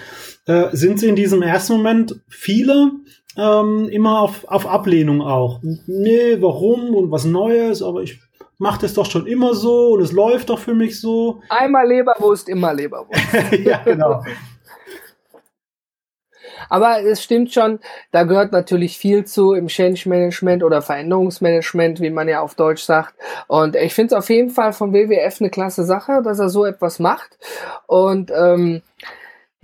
äh, 0.46 0.68
sind 0.72 0.98
sie 0.98 1.08
in 1.08 1.16
diesem 1.16 1.42
ersten 1.42 1.74
Moment 1.74 2.20
viele 2.28 2.90
ähm, 3.36 3.88
immer 3.88 4.20
auf, 4.20 4.44
auf 4.48 4.66
Ablehnung 4.66 5.22
auch. 5.22 5.60
Nee, 5.86 6.36
warum 6.40 6.94
und 6.94 7.10
was 7.12 7.24
Neues, 7.24 7.82
aber 7.82 8.02
ich 8.02 8.20
mache 8.58 8.82
das 8.82 8.94
doch 8.94 9.06
schon 9.06 9.26
immer 9.26 9.54
so 9.54 9.92
und 9.92 10.02
es 10.02 10.12
läuft 10.12 10.50
doch 10.50 10.58
für 10.58 10.74
mich 10.74 11.00
so. 11.00 11.40
Einmal 11.48 11.86
Leberwurst, 11.86 12.48
immer 12.48 12.74
Leberwurst. 12.74 13.22
ja, 13.64 13.80
genau. 13.84 14.24
Aber 16.68 17.02
es 17.02 17.22
stimmt 17.22 17.52
schon, 17.52 17.78
da 18.10 18.24
gehört 18.24 18.52
natürlich 18.52 18.98
viel 18.98 19.24
zu 19.24 19.52
im 19.52 19.68
Change 19.68 20.08
Management 20.08 20.62
oder 20.62 20.82
Veränderungsmanagement, 20.82 22.00
wie 22.00 22.10
man 22.10 22.28
ja 22.28 22.40
auf 22.40 22.54
Deutsch 22.54 22.82
sagt. 22.82 23.14
Und 23.46 23.76
ich 23.76 23.94
finde 23.94 24.14
es 24.14 24.18
auf 24.18 24.30
jeden 24.30 24.50
Fall 24.50 24.72
vom 24.72 24.92
WWF 24.92 25.40
eine 25.40 25.50
klasse 25.50 25.84
Sache, 25.84 26.22
dass 26.22 26.38
er 26.38 26.48
so 26.48 26.64
etwas 26.64 26.98
macht. 26.98 27.38
Und 27.86 28.30
ähm, 28.34 28.82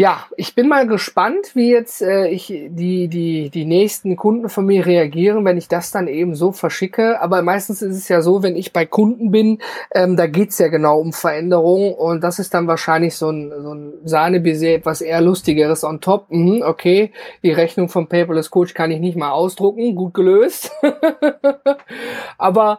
ja, 0.00 0.26
ich 0.36 0.54
bin 0.54 0.68
mal 0.68 0.86
gespannt, 0.86 1.56
wie 1.56 1.72
jetzt 1.72 2.02
äh, 2.02 2.28
ich 2.28 2.46
die, 2.46 3.08
die, 3.08 3.50
die 3.50 3.64
nächsten 3.64 4.14
Kunden 4.14 4.48
von 4.48 4.64
mir 4.64 4.86
reagieren, 4.86 5.44
wenn 5.44 5.58
ich 5.58 5.66
das 5.66 5.90
dann 5.90 6.06
eben 6.06 6.36
so 6.36 6.52
verschicke. 6.52 7.20
Aber 7.20 7.42
meistens 7.42 7.82
ist 7.82 7.96
es 7.96 8.08
ja 8.08 8.22
so, 8.22 8.44
wenn 8.44 8.54
ich 8.54 8.72
bei 8.72 8.86
Kunden 8.86 9.32
bin, 9.32 9.58
ähm, 9.92 10.16
da 10.16 10.28
geht's 10.28 10.60
ja 10.60 10.68
genau 10.68 11.00
um 11.00 11.12
Veränderung 11.12 11.94
und 11.94 12.22
das 12.22 12.38
ist 12.38 12.54
dann 12.54 12.68
wahrscheinlich 12.68 13.16
so 13.16 13.30
ein, 13.30 13.52
so 13.60 13.74
ein 13.74 13.94
Sahnebaiser, 14.04 14.68
etwas 14.68 15.00
eher 15.00 15.20
Lustigeres 15.20 15.82
on 15.82 16.00
top. 16.00 16.26
Mhm, 16.30 16.62
okay, 16.64 17.10
die 17.42 17.50
Rechnung 17.50 17.88
vom 17.88 18.06
Paperless 18.06 18.50
Coach 18.50 18.74
kann 18.74 18.92
ich 18.92 19.00
nicht 19.00 19.16
mal 19.16 19.32
ausdrucken, 19.32 19.96
gut 19.96 20.14
gelöst. 20.14 20.70
Aber 22.38 22.78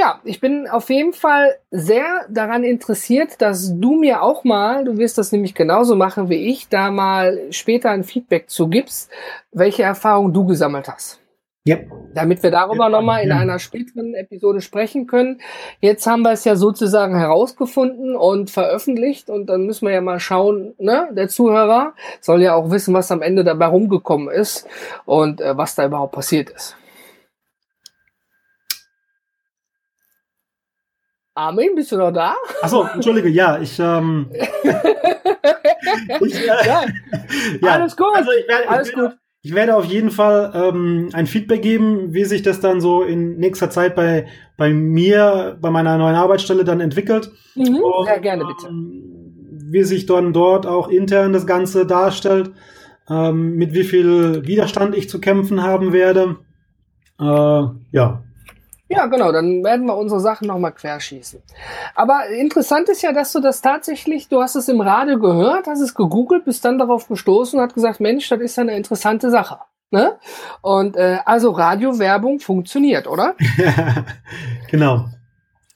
ja, 0.00 0.18
ich 0.24 0.40
bin 0.40 0.66
auf 0.66 0.88
jeden 0.88 1.12
Fall 1.12 1.56
sehr 1.70 2.24
daran 2.30 2.64
interessiert, 2.64 3.42
dass 3.42 3.78
du 3.78 3.96
mir 3.96 4.22
auch 4.22 4.44
mal, 4.44 4.84
du 4.84 4.96
wirst 4.96 5.18
das 5.18 5.30
nämlich 5.30 5.54
genauso 5.54 5.94
machen 5.94 6.30
wie 6.30 6.48
ich, 6.50 6.70
da 6.70 6.90
mal 6.90 7.38
später 7.50 7.90
ein 7.90 8.02
Feedback 8.02 8.48
zu 8.48 8.68
gibst, 8.68 9.10
welche 9.52 9.82
Erfahrungen 9.82 10.32
du 10.32 10.46
gesammelt 10.46 10.88
hast. 10.88 11.20
Ja. 11.64 11.76
Damit 12.14 12.42
wir 12.42 12.50
darüber 12.50 12.84
ja, 12.84 12.88
nochmal 12.88 13.22
in 13.22 13.30
einer 13.30 13.58
späteren 13.58 14.14
Episode 14.14 14.62
sprechen 14.62 15.06
können. 15.06 15.42
Jetzt 15.80 16.06
haben 16.06 16.22
wir 16.22 16.32
es 16.32 16.44
ja 16.44 16.56
sozusagen 16.56 17.14
herausgefunden 17.14 18.16
und 18.16 18.50
veröffentlicht 18.50 19.28
und 19.28 19.46
dann 19.46 19.66
müssen 19.66 19.86
wir 19.86 19.92
ja 19.92 20.00
mal 20.00 20.18
schauen, 20.18 20.72
ne? 20.78 21.10
Der 21.12 21.28
Zuhörer 21.28 21.92
soll 22.22 22.40
ja 22.40 22.54
auch 22.54 22.70
wissen, 22.70 22.94
was 22.94 23.12
am 23.12 23.20
Ende 23.20 23.44
dabei 23.44 23.66
rumgekommen 23.66 24.30
ist 24.30 24.66
und 25.04 25.42
äh, 25.42 25.54
was 25.58 25.74
da 25.74 25.84
überhaupt 25.84 26.14
passiert 26.14 26.48
ist. 26.48 26.76
Armin, 31.34 31.74
bist 31.74 31.92
du 31.92 31.96
noch 31.96 32.10
da? 32.10 32.34
Achso, 32.60 32.86
entschuldige, 32.94 33.28
ja, 33.28 33.58
ich, 33.60 33.78
ähm, 33.78 34.26
ich 36.20 36.34
äh, 36.34 36.46
ja, 36.46 36.84
ja, 37.62 37.70
alles 37.70 37.96
gut, 37.96 38.08
also 38.14 38.30
ich, 38.32 38.44
ich, 38.46 38.70
alles 38.70 38.92
gut. 38.92 39.16
Ich 39.42 39.54
werde 39.54 39.74
auf 39.74 39.86
jeden 39.86 40.10
Fall 40.10 40.52
ähm, 40.54 41.08
ein 41.14 41.26
Feedback 41.26 41.62
geben, 41.62 42.12
wie 42.12 42.24
sich 42.24 42.42
das 42.42 42.60
dann 42.60 42.82
so 42.82 43.02
in 43.02 43.38
nächster 43.38 43.70
Zeit 43.70 43.94
bei, 43.94 44.26
bei 44.58 44.70
mir, 44.70 45.56
bei 45.60 45.70
meiner 45.70 45.96
neuen 45.96 46.14
Arbeitsstelle 46.14 46.64
dann 46.64 46.80
entwickelt. 46.80 47.30
Mhm, 47.54 47.76
Und, 47.76 48.04
sehr 48.06 48.20
gerne, 48.20 48.44
bitte. 48.44 48.68
Ähm, 48.68 49.20
wie 49.72 49.84
sich 49.84 50.04
dann 50.04 50.34
dort 50.34 50.66
auch 50.66 50.88
intern 50.88 51.32
das 51.32 51.46
Ganze 51.46 51.86
darstellt, 51.86 52.50
ähm, 53.08 53.54
mit 53.54 53.72
wie 53.72 53.84
viel 53.84 54.46
Widerstand 54.46 54.94
ich 54.94 55.08
zu 55.08 55.20
kämpfen 55.20 55.62
haben 55.62 55.94
werde. 55.94 56.36
Äh, 57.18 57.62
ja, 57.92 58.24
ja, 58.90 59.06
genau, 59.06 59.30
dann 59.30 59.62
werden 59.62 59.86
wir 59.86 59.96
unsere 59.96 60.20
Sachen 60.20 60.48
nochmal 60.48 60.72
querschießen. 60.72 61.40
Aber 61.94 62.26
interessant 62.26 62.88
ist 62.88 63.02
ja, 63.02 63.12
dass 63.12 63.30
du 63.32 63.38
das 63.40 63.62
tatsächlich, 63.62 64.28
du 64.28 64.42
hast 64.42 64.56
es 64.56 64.68
im 64.68 64.80
Radio 64.80 65.20
gehört, 65.20 65.68
hast 65.68 65.80
es 65.80 65.94
gegoogelt, 65.94 66.44
bist 66.44 66.64
dann 66.64 66.76
darauf 66.76 67.06
gestoßen 67.06 67.56
und 67.56 67.62
hat 67.64 67.74
gesagt, 67.74 68.00
Mensch, 68.00 68.28
das 68.28 68.40
ist 68.40 68.56
ja 68.56 68.62
eine 68.64 68.76
interessante 68.76 69.30
Sache. 69.30 69.58
Ne? 69.92 70.18
Und 70.60 70.96
äh, 70.96 71.18
also 71.24 71.52
Radiowerbung 71.52 72.40
funktioniert, 72.40 73.06
oder? 73.06 73.36
genau. 74.70 75.04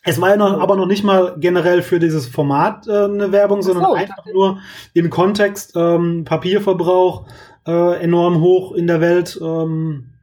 Es 0.02 0.20
war 0.20 0.30
ja 0.30 0.36
noch, 0.36 0.60
aber 0.60 0.74
noch 0.74 0.86
nicht 0.86 1.04
mal 1.04 1.36
generell 1.38 1.82
für 1.82 2.00
dieses 2.00 2.26
Format 2.26 2.88
äh, 2.88 3.04
eine 3.04 3.30
Werbung, 3.30 3.62
sondern 3.62 3.84
so, 3.84 3.94
einfach 3.94 4.24
nur 4.32 4.58
im 4.92 5.08
Kontext 5.08 5.74
ähm, 5.76 6.24
Papierverbrauch 6.24 7.26
äh, 7.64 8.02
enorm 8.02 8.40
hoch 8.40 8.72
in 8.72 8.88
der 8.88 9.00
Welt. 9.00 9.38
Ähm, 9.40 10.13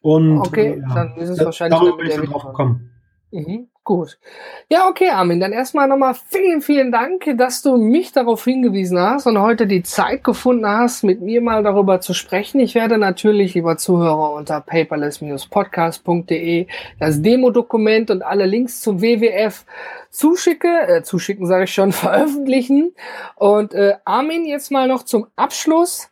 und 0.00 0.38
okay, 0.38 0.80
ja, 0.80 0.94
dann 0.94 1.16
ist 1.16 1.30
es 1.30 1.44
wahrscheinlich 1.44 1.78
darüber 1.78 1.98
bin 1.98 2.06
ich 2.06 2.14
dann 2.14 2.26
drauf 2.26 2.44
gekommen. 2.44 2.90
Mhm, 3.32 3.68
gut. 3.84 4.18
Ja, 4.68 4.88
okay, 4.88 5.10
Armin, 5.10 5.38
dann 5.38 5.52
erstmal 5.52 5.86
nochmal 5.86 6.14
vielen, 6.14 6.62
vielen 6.62 6.90
Dank, 6.90 7.32
dass 7.36 7.62
du 7.62 7.76
mich 7.76 8.10
darauf 8.10 8.42
hingewiesen 8.42 8.98
hast 8.98 9.28
und 9.28 9.40
heute 9.40 9.68
die 9.68 9.84
Zeit 9.84 10.24
gefunden 10.24 10.66
hast, 10.66 11.04
mit 11.04 11.20
mir 11.20 11.40
mal 11.40 11.62
darüber 11.62 12.00
zu 12.00 12.12
sprechen. 12.12 12.58
Ich 12.58 12.74
werde 12.74 12.98
natürlich, 12.98 13.54
lieber 13.54 13.76
Zuhörer, 13.76 14.32
unter 14.32 14.60
paperless-podcast.de 14.60 16.66
das 16.98 17.22
Demo-Dokument 17.22 18.10
und 18.10 18.22
alle 18.22 18.46
Links 18.46 18.80
zum 18.80 19.00
WWF 19.00 19.64
zuschicke, 20.10 20.68
äh, 20.88 21.02
zuschicken 21.02 21.46
sage 21.46 21.64
ich 21.64 21.72
schon, 21.72 21.92
veröffentlichen. 21.92 22.94
Und 23.36 23.74
äh, 23.74 23.94
Armin, 24.04 24.44
jetzt 24.44 24.70
mal 24.70 24.88
noch 24.88 25.04
zum 25.04 25.26
Abschluss. 25.36 26.10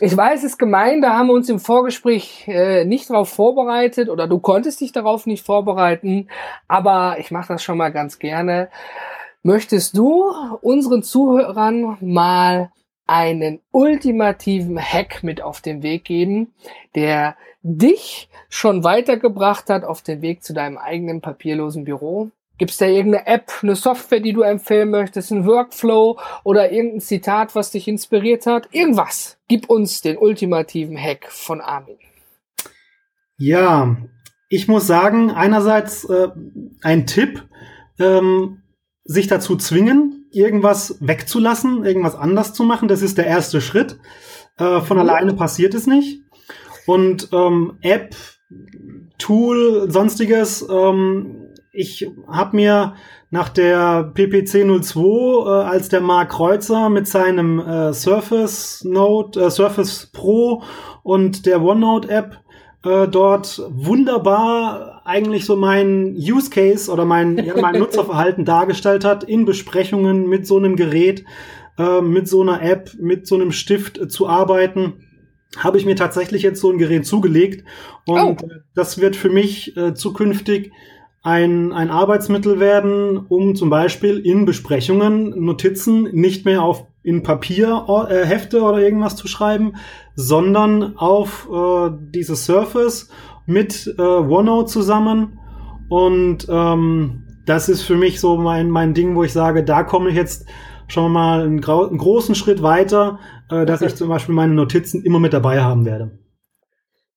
Ich 0.00 0.16
weiß, 0.16 0.40
es 0.40 0.52
ist 0.52 0.58
gemein, 0.58 1.02
da 1.02 1.14
haben 1.14 1.26
wir 1.26 1.34
uns 1.34 1.48
im 1.48 1.60
Vorgespräch 1.60 2.48
äh, 2.48 2.84
nicht 2.84 3.10
darauf 3.10 3.28
vorbereitet 3.28 4.08
oder 4.08 4.26
du 4.26 4.38
konntest 4.38 4.80
dich 4.80 4.92
darauf 4.92 5.26
nicht 5.26 5.44
vorbereiten, 5.44 6.28
aber 6.68 7.16
ich 7.18 7.30
mache 7.30 7.48
das 7.52 7.62
schon 7.62 7.76
mal 7.76 7.90
ganz 7.90 8.18
gerne. 8.18 8.70
Möchtest 9.42 9.96
du 9.96 10.32
unseren 10.60 11.02
Zuhörern 11.02 11.98
mal 12.00 12.70
einen 13.06 13.60
ultimativen 13.72 14.78
Hack 14.78 15.22
mit 15.22 15.42
auf 15.42 15.60
den 15.60 15.82
Weg 15.82 16.04
geben, 16.04 16.54
der 16.94 17.36
dich 17.62 18.28
schon 18.48 18.84
weitergebracht 18.84 19.68
hat 19.68 19.84
auf 19.84 20.02
den 20.02 20.22
Weg 20.22 20.44
zu 20.44 20.54
deinem 20.54 20.78
eigenen 20.78 21.20
papierlosen 21.20 21.84
Büro? 21.84 22.30
Gibt 22.60 22.72
es 22.72 22.76
da 22.76 22.84
irgendeine 22.84 23.26
App, 23.26 23.50
eine 23.62 23.74
Software, 23.74 24.20
die 24.20 24.34
du 24.34 24.42
empfehlen 24.42 24.90
möchtest, 24.90 25.30
ein 25.30 25.46
Workflow 25.46 26.20
oder 26.44 26.70
irgendein 26.70 27.00
Zitat, 27.00 27.54
was 27.54 27.70
dich 27.70 27.88
inspiriert 27.88 28.44
hat? 28.44 28.68
Irgendwas. 28.70 29.38
Gib 29.48 29.70
uns 29.70 30.02
den 30.02 30.18
ultimativen 30.18 30.98
Hack 30.98 31.32
von 31.32 31.62
Armin. 31.62 31.96
Ja, 33.38 33.96
ich 34.50 34.68
muss 34.68 34.86
sagen, 34.86 35.30
einerseits 35.30 36.04
äh, 36.04 36.28
ein 36.82 37.06
Tipp, 37.06 37.48
ähm, 37.98 38.60
sich 39.04 39.26
dazu 39.26 39.56
zwingen, 39.56 40.28
irgendwas 40.30 40.98
wegzulassen, 41.00 41.86
irgendwas 41.86 42.14
anders 42.14 42.52
zu 42.52 42.64
machen. 42.64 42.88
Das 42.88 43.00
ist 43.00 43.16
der 43.16 43.26
erste 43.26 43.62
Schritt. 43.62 43.98
Äh, 44.58 44.82
von 44.82 44.98
mhm. 44.98 45.00
alleine 45.00 45.32
passiert 45.32 45.72
es 45.72 45.86
nicht. 45.86 46.20
Und 46.84 47.30
ähm, 47.32 47.78
App, 47.80 48.14
Tool, 49.16 49.90
sonstiges, 49.90 50.60
ähm, 50.68 51.39
ich 51.72 52.10
habe 52.26 52.56
mir 52.56 52.94
nach 53.30 53.48
der 53.48 54.10
PPC 54.14 54.64
02, 54.82 55.00
äh, 55.00 55.64
als 55.64 55.88
der 55.88 56.00
Mark 56.00 56.30
Kreuzer 56.30 56.88
mit 56.88 57.06
seinem 57.06 57.60
äh, 57.60 57.92
Surface 57.92 58.84
Note, 58.84 59.40
äh, 59.40 59.50
Surface 59.50 60.10
Pro 60.12 60.62
und 61.02 61.46
der 61.46 61.62
OneNote 61.62 62.08
App 62.08 62.38
äh, 62.84 63.06
dort 63.06 63.62
wunderbar 63.68 65.02
eigentlich 65.04 65.44
so 65.44 65.56
mein 65.56 66.16
Use 66.16 66.50
Case 66.50 66.90
oder 66.90 67.04
mein, 67.04 67.38
ja, 67.38 67.54
mein 67.60 67.74
Nutzerverhalten 67.78 68.44
dargestellt 68.44 69.04
hat 69.04 69.22
in 69.24 69.44
Besprechungen 69.44 70.28
mit 70.28 70.46
so 70.46 70.56
einem 70.56 70.76
Gerät, 70.76 71.24
äh, 71.78 72.00
mit 72.00 72.26
so 72.26 72.40
einer 72.40 72.62
App, 72.62 72.90
mit 72.98 73.26
so 73.26 73.36
einem 73.36 73.52
Stift 73.52 73.98
äh, 73.98 74.08
zu 74.08 74.28
arbeiten 74.28 75.06
habe 75.56 75.78
ich 75.78 75.84
mir 75.84 75.96
tatsächlich 75.96 76.42
jetzt 76.42 76.60
so 76.60 76.70
ein 76.70 76.78
Gerät 76.78 77.04
zugelegt 77.04 77.64
und 78.06 78.42
oh. 78.42 78.48
das 78.76 79.00
wird 79.00 79.16
für 79.16 79.30
mich 79.30 79.76
äh, 79.76 79.94
zukünftig 79.94 80.70
ein, 81.22 81.72
ein 81.72 81.90
Arbeitsmittel 81.90 82.60
werden, 82.60 83.18
um 83.18 83.54
zum 83.54 83.68
Beispiel 83.68 84.18
in 84.18 84.46
Besprechungen 84.46 85.44
Notizen 85.44 86.04
nicht 86.12 86.44
mehr 86.44 86.62
auf 86.62 86.86
in 87.02 87.22
Papierhefte 87.22 88.58
äh, 88.58 88.60
oder 88.60 88.78
irgendwas 88.78 89.16
zu 89.16 89.26
schreiben, 89.26 89.74
sondern 90.16 90.96
auf 90.96 91.48
äh, 91.50 91.90
diese 92.14 92.36
Surface 92.36 93.10
mit 93.46 93.94
äh, 93.98 94.02
OneNote 94.02 94.66
zusammen. 94.66 95.38
Und 95.88 96.46
ähm, 96.48 97.24
das 97.46 97.68
ist 97.68 97.82
für 97.82 97.96
mich 97.96 98.20
so 98.20 98.36
mein, 98.36 98.70
mein 98.70 98.94
Ding, 98.94 99.16
wo 99.16 99.24
ich 99.24 99.32
sage, 99.32 99.64
da 99.64 99.82
komme 99.82 100.10
ich 100.10 100.16
jetzt 100.16 100.46
schon 100.88 101.10
mal 101.12 101.40
einen, 101.40 101.64
einen 101.64 101.98
großen 101.98 102.34
Schritt 102.34 102.62
weiter, 102.62 103.18
äh, 103.50 103.64
dass 103.64 103.82
ich 103.82 103.94
zum 103.96 104.08
Beispiel 104.08 104.34
meine 104.34 104.54
Notizen 104.54 105.02
immer 105.02 105.20
mit 105.20 105.32
dabei 105.32 105.62
haben 105.62 105.84
werde. 105.84 106.10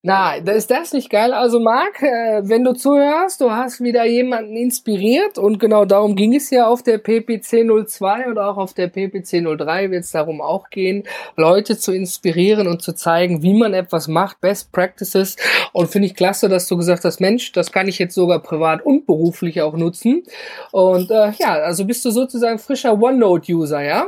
Na, 0.06 0.36
ist 0.36 0.70
das 0.70 0.92
nicht 0.92 1.10
geil? 1.10 1.32
Also 1.32 1.62
Marc, 1.62 2.02
äh, 2.02 2.42
wenn 2.44 2.66
du 2.66 2.74
zuhörst, 2.74 3.40
du 3.40 3.52
hast 3.52 3.80
wieder 3.80 4.04
jemanden 4.04 4.58
inspiriert 4.58 5.38
und 5.38 5.60
genau 5.60 5.86
darum 5.86 6.18
ging 6.18 6.36
es 6.36 6.50
ja 6.50 6.68
auf 6.68 6.84
der 6.84 6.98
PPC 6.98 7.64
02 7.88 8.30
oder 8.30 8.50
auch 8.50 8.58
auf 8.58 8.74
der 8.74 8.90
PPC 8.90 9.42
03 9.42 9.92
wird 9.92 10.04
es 10.04 10.12
darum 10.12 10.42
auch 10.42 10.70
gehen, 10.70 11.06
Leute 11.38 11.78
zu 11.78 11.94
inspirieren 11.94 12.68
und 12.68 12.82
zu 12.82 12.92
zeigen, 12.94 13.44
wie 13.44 13.54
man 13.54 13.74
etwas 13.74 14.10
macht, 14.10 14.42
Best 14.42 14.74
Practices 14.74 15.38
und 15.72 15.90
finde 15.90 16.08
ich 16.08 16.16
klasse, 16.16 16.50
dass 16.50 16.68
du 16.68 16.76
gesagt 16.76 17.06
hast, 17.06 17.22
Mensch, 17.22 17.54
das 17.54 17.72
kann 17.72 17.88
ich 17.88 17.98
jetzt 17.98 18.16
sogar 18.16 18.40
privat 18.40 18.86
und 18.86 19.06
beruflich 19.06 19.62
auch 19.62 19.78
nutzen 19.78 20.24
und 20.72 21.12
äh, 21.12 21.32
ja, 21.40 21.54
also 21.54 21.86
bist 21.86 22.04
du 22.04 22.12
sozusagen 22.12 22.60
frischer 22.60 23.02
OneNote-User, 23.02 23.82
ja? 23.82 24.08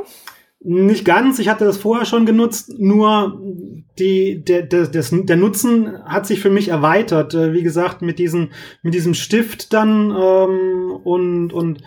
Nicht 0.67 1.05
ganz, 1.05 1.37
ich 1.37 1.47
hatte 1.47 1.63
das 1.63 1.77
vorher 1.77 2.05
schon 2.05 2.25
genutzt, 2.25 2.73
nur 2.79 3.39
die, 3.99 4.43
der, 4.43 4.63
der, 4.63 4.87
des, 4.87 5.13
der 5.13 5.37
Nutzen 5.37 6.03
hat 6.05 6.25
sich 6.25 6.39
für 6.39 6.49
mich 6.49 6.69
erweitert. 6.69 7.35
Äh, 7.35 7.53
wie 7.53 7.61
gesagt, 7.61 8.01
mit, 8.01 8.17
diesen, 8.17 8.49
mit 8.81 8.95
diesem 8.95 9.13
Stift 9.13 9.73
dann 9.73 10.09
ähm, 10.09 10.91
und, 11.03 11.53
und 11.53 11.83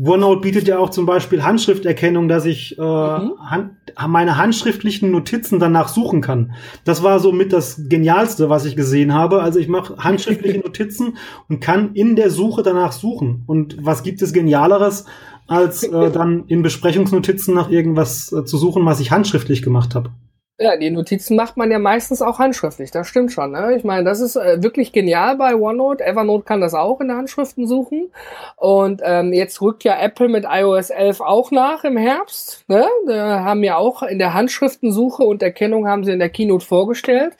OneNote 0.00 0.40
bietet 0.40 0.68
ja 0.68 0.78
auch 0.78 0.90
zum 0.90 1.06
Beispiel 1.06 1.42
Handschrifterkennung, 1.42 2.28
dass 2.28 2.44
ich 2.44 2.78
äh, 2.78 2.80
mhm. 2.80 3.32
hand, 3.40 3.72
meine 4.06 4.36
handschriftlichen 4.36 5.10
Notizen 5.10 5.58
danach 5.58 5.88
suchen 5.88 6.20
kann. 6.20 6.52
Das 6.84 7.02
war 7.02 7.18
so 7.18 7.32
mit 7.32 7.52
das 7.52 7.88
Genialste, 7.88 8.48
was 8.48 8.64
ich 8.64 8.76
gesehen 8.76 9.12
habe. 9.12 9.42
Also 9.42 9.58
ich 9.58 9.68
mache 9.68 9.96
handschriftliche 9.96 10.58
Notizen 10.64 11.16
und 11.48 11.60
kann 11.60 11.94
in 11.94 12.16
der 12.16 12.30
Suche 12.30 12.62
danach 12.62 12.92
suchen. 12.92 13.42
Und 13.46 13.76
was 13.84 14.02
gibt 14.02 14.22
es 14.22 14.32
Genialeres? 14.32 15.06
Als 15.46 15.82
äh, 15.82 16.10
dann 16.12 16.44
in 16.48 16.62
Besprechungsnotizen 16.62 17.54
nach 17.54 17.70
irgendwas 17.70 18.32
äh, 18.32 18.44
zu 18.44 18.56
suchen, 18.56 18.84
was 18.86 19.00
ich 19.00 19.10
handschriftlich 19.10 19.62
gemacht 19.62 19.94
habe. 19.94 20.10
Ja, 20.56 20.76
die 20.76 20.90
Notizen 20.90 21.34
macht 21.34 21.56
man 21.56 21.72
ja 21.72 21.80
meistens 21.80 22.22
auch 22.22 22.38
handschriftlich, 22.38 22.92
das 22.92 23.08
stimmt 23.08 23.32
schon. 23.32 23.50
Ne? 23.50 23.74
Ich 23.76 23.82
meine, 23.82 24.04
das 24.04 24.20
ist 24.20 24.36
äh, 24.36 24.62
wirklich 24.62 24.92
genial 24.92 25.36
bei 25.36 25.56
OneNote. 25.56 26.04
Evernote 26.04 26.44
kann 26.44 26.60
das 26.60 26.74
auch 26.74 27.00
in 27.00 27.08
der 27.08 27.16
Handschriften 27.16 27.66
suchen. 27.66 28.12
Und 28.54 29.02
ähm, 29.04 29.32
jetzt 29.32 29.60
rückt 29.60 29.82
ja 29.82 29.98
Apple 30.00 30.28
mit 30.28 30.44
iOS 30.48 30.90
11 30.90 31.22
auch 31.22 31.50
nach 31.50 31.82
im 31.82 31.96
Herbst. 31.96 32.64
Ne? 32.68 32.86
Da 33.08 33.42
haben 33.42 33.64
ja 33.64 33.76
auch 33.78 34.04
in 34.04 34.20
der 34.20 34.32
Handschriftensuche 34.32 35.24
und 35.24 35.42
Erkennung 35.42 35.88
haben 35.88 36.04
sie 36.04 36.12
in 36.12 36.20
der 36.20 36.30
Keynote 36.30 36.64
vorgestellt. 36.64 37.32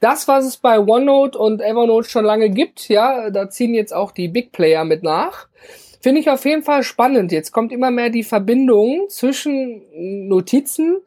Das, 0.00 0.26
was 0.26 0.46
es 0.46 0.56
bei 0.56 0.80
OneNote 0.80 1.38
und 1.38 1.60
Evernote 1.60 2.08
schon 2.08 2.24
lange 2.24 2.48
gibt, 2.48 2.88
ja, 2.88 3.28
da 3.28 3.50
ziehen 3.50 3.74
jetzt 3.74 3.92
auch 3.92 4.12
die 4.12 4.28
Big 4.28 4.50
Player 4.50 4.86
mit 4.86 5.02
nach. 5.02 5.46
Finde 6.02 6.20
ich 6.20 6.28
auf 6.28 6.44
jeden 6.44 6.64
Fall 6.64 6.82
spannend. 6.82 7.30
Jetzt 7.30 7.52
kommt 7.52 7.70
immer 7.70 7.92
mehr 7.92 8.10
die 8.10 8.24
Verbindung 8.24 9.08
zwischen 9.08 9.82
Notizen 10.28 11.00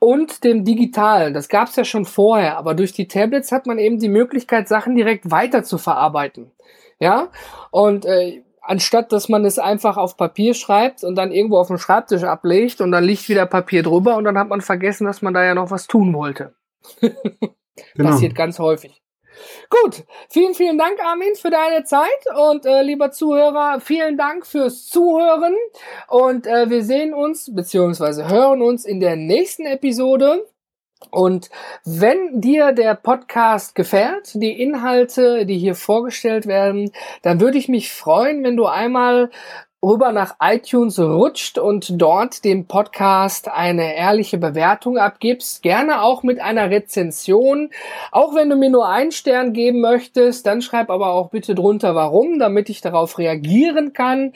und 0.00 0.42
dem 0.42 0.64
Digitalen. 0.64 1.34
Das 1.34 1.48
gab 1.48 1.68
es 1.68 1.76
ja 1.76 1.84
schon 1.84 2.04
vorher, 2.04 2.56
aber 2.56 2.74
durch 2.74 2.92
die 2.92 3.06
Tablets 3.06 3.52
hat 3.52 3.66
man 3.66 3.78
eben 3.78 4.00
die 4.00 4.08
Möglichkeit, 4.08 4.66
Sachen 4.66 4.96
direkt 4.96 5.30
weiter 5.30 5.62
zu 5.62 5.78
verarbeiten. 5.78 6.50
Ja, 6.98 7.28
und 7.70 8.06
äh, 8.06 8.42
anstatt 8.60 9.12
dass 9.12 9.28
man 9.28 9.44
es 9.44 9.60
einfach 9.60 9.96
auf 9.96 10.16
Papier 10.16 10.54
schreibt 10.54 11.04
und 11.04 11.14
dann 11.14 11.30
irgendwo 11.30 11.58
auf 11.58 11.68
dem 11.68 11.78
Schreibtisch 11.78 12.24
ablegt 12.24 12.80
und 12.80 12.90
dann 12.90 13.04
liegt 13.04 13.28
wieder 13.28 13.46
Papier 13.46 13.84
drüber 13.84 14.16
und 14.16 14.24
dann 14.24 14.36
hat 14.36 14.48
man 14.48 14.62
vergessen, 14.62 15.06
dass 15.06 15.22
man 15.22 15.32
da 15.32 15.44
ja 15.44 15.54
noch 15.54 15.70
was 15.70 15.86
tun 15.86 16.12
wollte. 16.12 16.54
genau. 17.00 18.10
Passiert 18.10 18.34
ganz 18.34 18.58
häufig. 18.58 19.03
Gut, 19.70 20.04
vielen, 20.28 20.54
vielen 20.54 20.78
Dank, 20.78 20.98
Armin, 21.04 21.34
für 21.34 21.50
deine 21.50 21.84
Zeit 21.84 22.08
und 22.36 22.66
äh, 22.66 22.82
lieber 22.82 23.10
Zuhörer, 23.10 23.80
vielen 23.80 24.16
Dank 24.16 24.46
fürs 24.46 24.86
Zuhören 24.86 25.54
und 26.08 26.46
äh, 26.46 26.70
wir 26.70 26.84
sehen 26.84 27.14
uns 27.14 27.54
beziehungsweise 27.54 28.28
hören 28.28 28.62
uns 28.62 28.84
in 28.84 29.00
der 29.00 29.16
nächsten 29.16 29.66
Episode. 29.66 30.46
Und 31.10 31.50
wenn 31.84 32.40
dir 32.40 32.72
der 32.72 32.94
Podcast 32.94 33.74
gefällt, 33.74 34.32
die 34.34 34.60
Inhalte, 34.60 35.44
die 35.44 35.58
hier 35.58 35.74
vorgestellt 35.74 36.46
werden, 36.46 36.92
dann 37.22 37.40
würde 37.40 37.58
ich 37.58 37.68
mich 37.68 37.92
freuen, 37.92 38.42
wenn 38.42 38.56
du 38.56 38.66
einmal 38.66 39.30
rüber 39.84 40.12
nach 40.12 40.36
iTunes 40.40 40.98
rutscht 40.98 41.58
und 41.58 42.00
dort 42.00 42.42
dem 42.44 42.66
Podcast 42.66 43.48
eine 43.48 43.94
ehrliche 43.96 44.38
Bewertung 44.38 44.96
abgibst. 44.96 45.62
Gerne 45.62 46.02
auch 46.02 46.22
mit 46.22 46.40
einer 46.40 46.70
Rezension. 46.70 47.70
Auch 48.10 48.34
wenn 48.34 48.48
du 48.48 48.56
mir 48.56 48.70
nur 48.70 48.88
einen 48.88 49.12
Stern 49.12 49.52
geben 49.52 49.82
möchtest, 49.82 50.46
dann 50.46 50.62
schreib 50.62 50.88
aber 50.88 51.10
auch 51.10 51.28
bitte 51.28 51.54
drunter 51.54 51.94
warum, 51.94 52.38
damit 52.38 52.70
ich 52.70 52.80
darauf 52.80 53.18
reagieren 53.18 53.92
kann 53.92 54.32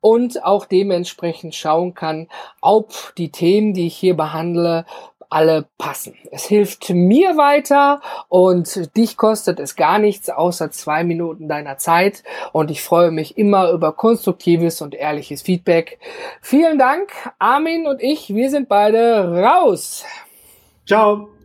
und 0.00 0.44
auch 0.44 0.66
dementsprechend 0.66 1.54
schauen 1.54 1.94
kann, 1.94 2.28
ob 2.60 3.14
die 3.16 3.32
Themen, 3.32 3.72
die 3.72 3.86
ich 3.86 3.96
hier 3.96 4.16
behandle, 4.16 4.84
alle 5.30 5.66
passen. 5.78 6.14
Es 6.30 6.44
hilft 6.44 6.90
mir 6.90 7.36
weiter 7.36 8.00
und 8.28 8.96
dich 8.96 9.16
kostet 9.16 9.60
es 9.60 9.76
gar 9.76 9.98
nichts 9.98 10.28
außer 10.28 10.70
zwei 10.70 11.04
Minuten 11.04 11.48
deiner 11.48 11.78
Zeit 11.78 12.22
und 12.52 12.70
ich 12.70 12.82
freue 12.82 13.12
mich 13.12 13.38
immer 13.38 13.70
über 13.70 13.92
konstruktives 13.92 14.82
und 14.82 14.94
ehrliches 14.94 15.42
Feedback. 15.42 15.98
Vielen 16.42 16.78
Dank, 16.78 17.10
Armin 17.38 17.86
und 17.86 18.02
ich, 18.02 18.34
wir 18.34 18.50
sind 18.50 18.68
beide 18.68 19.42
raus. 19.42 20.04
Ciao. 20.86 21.39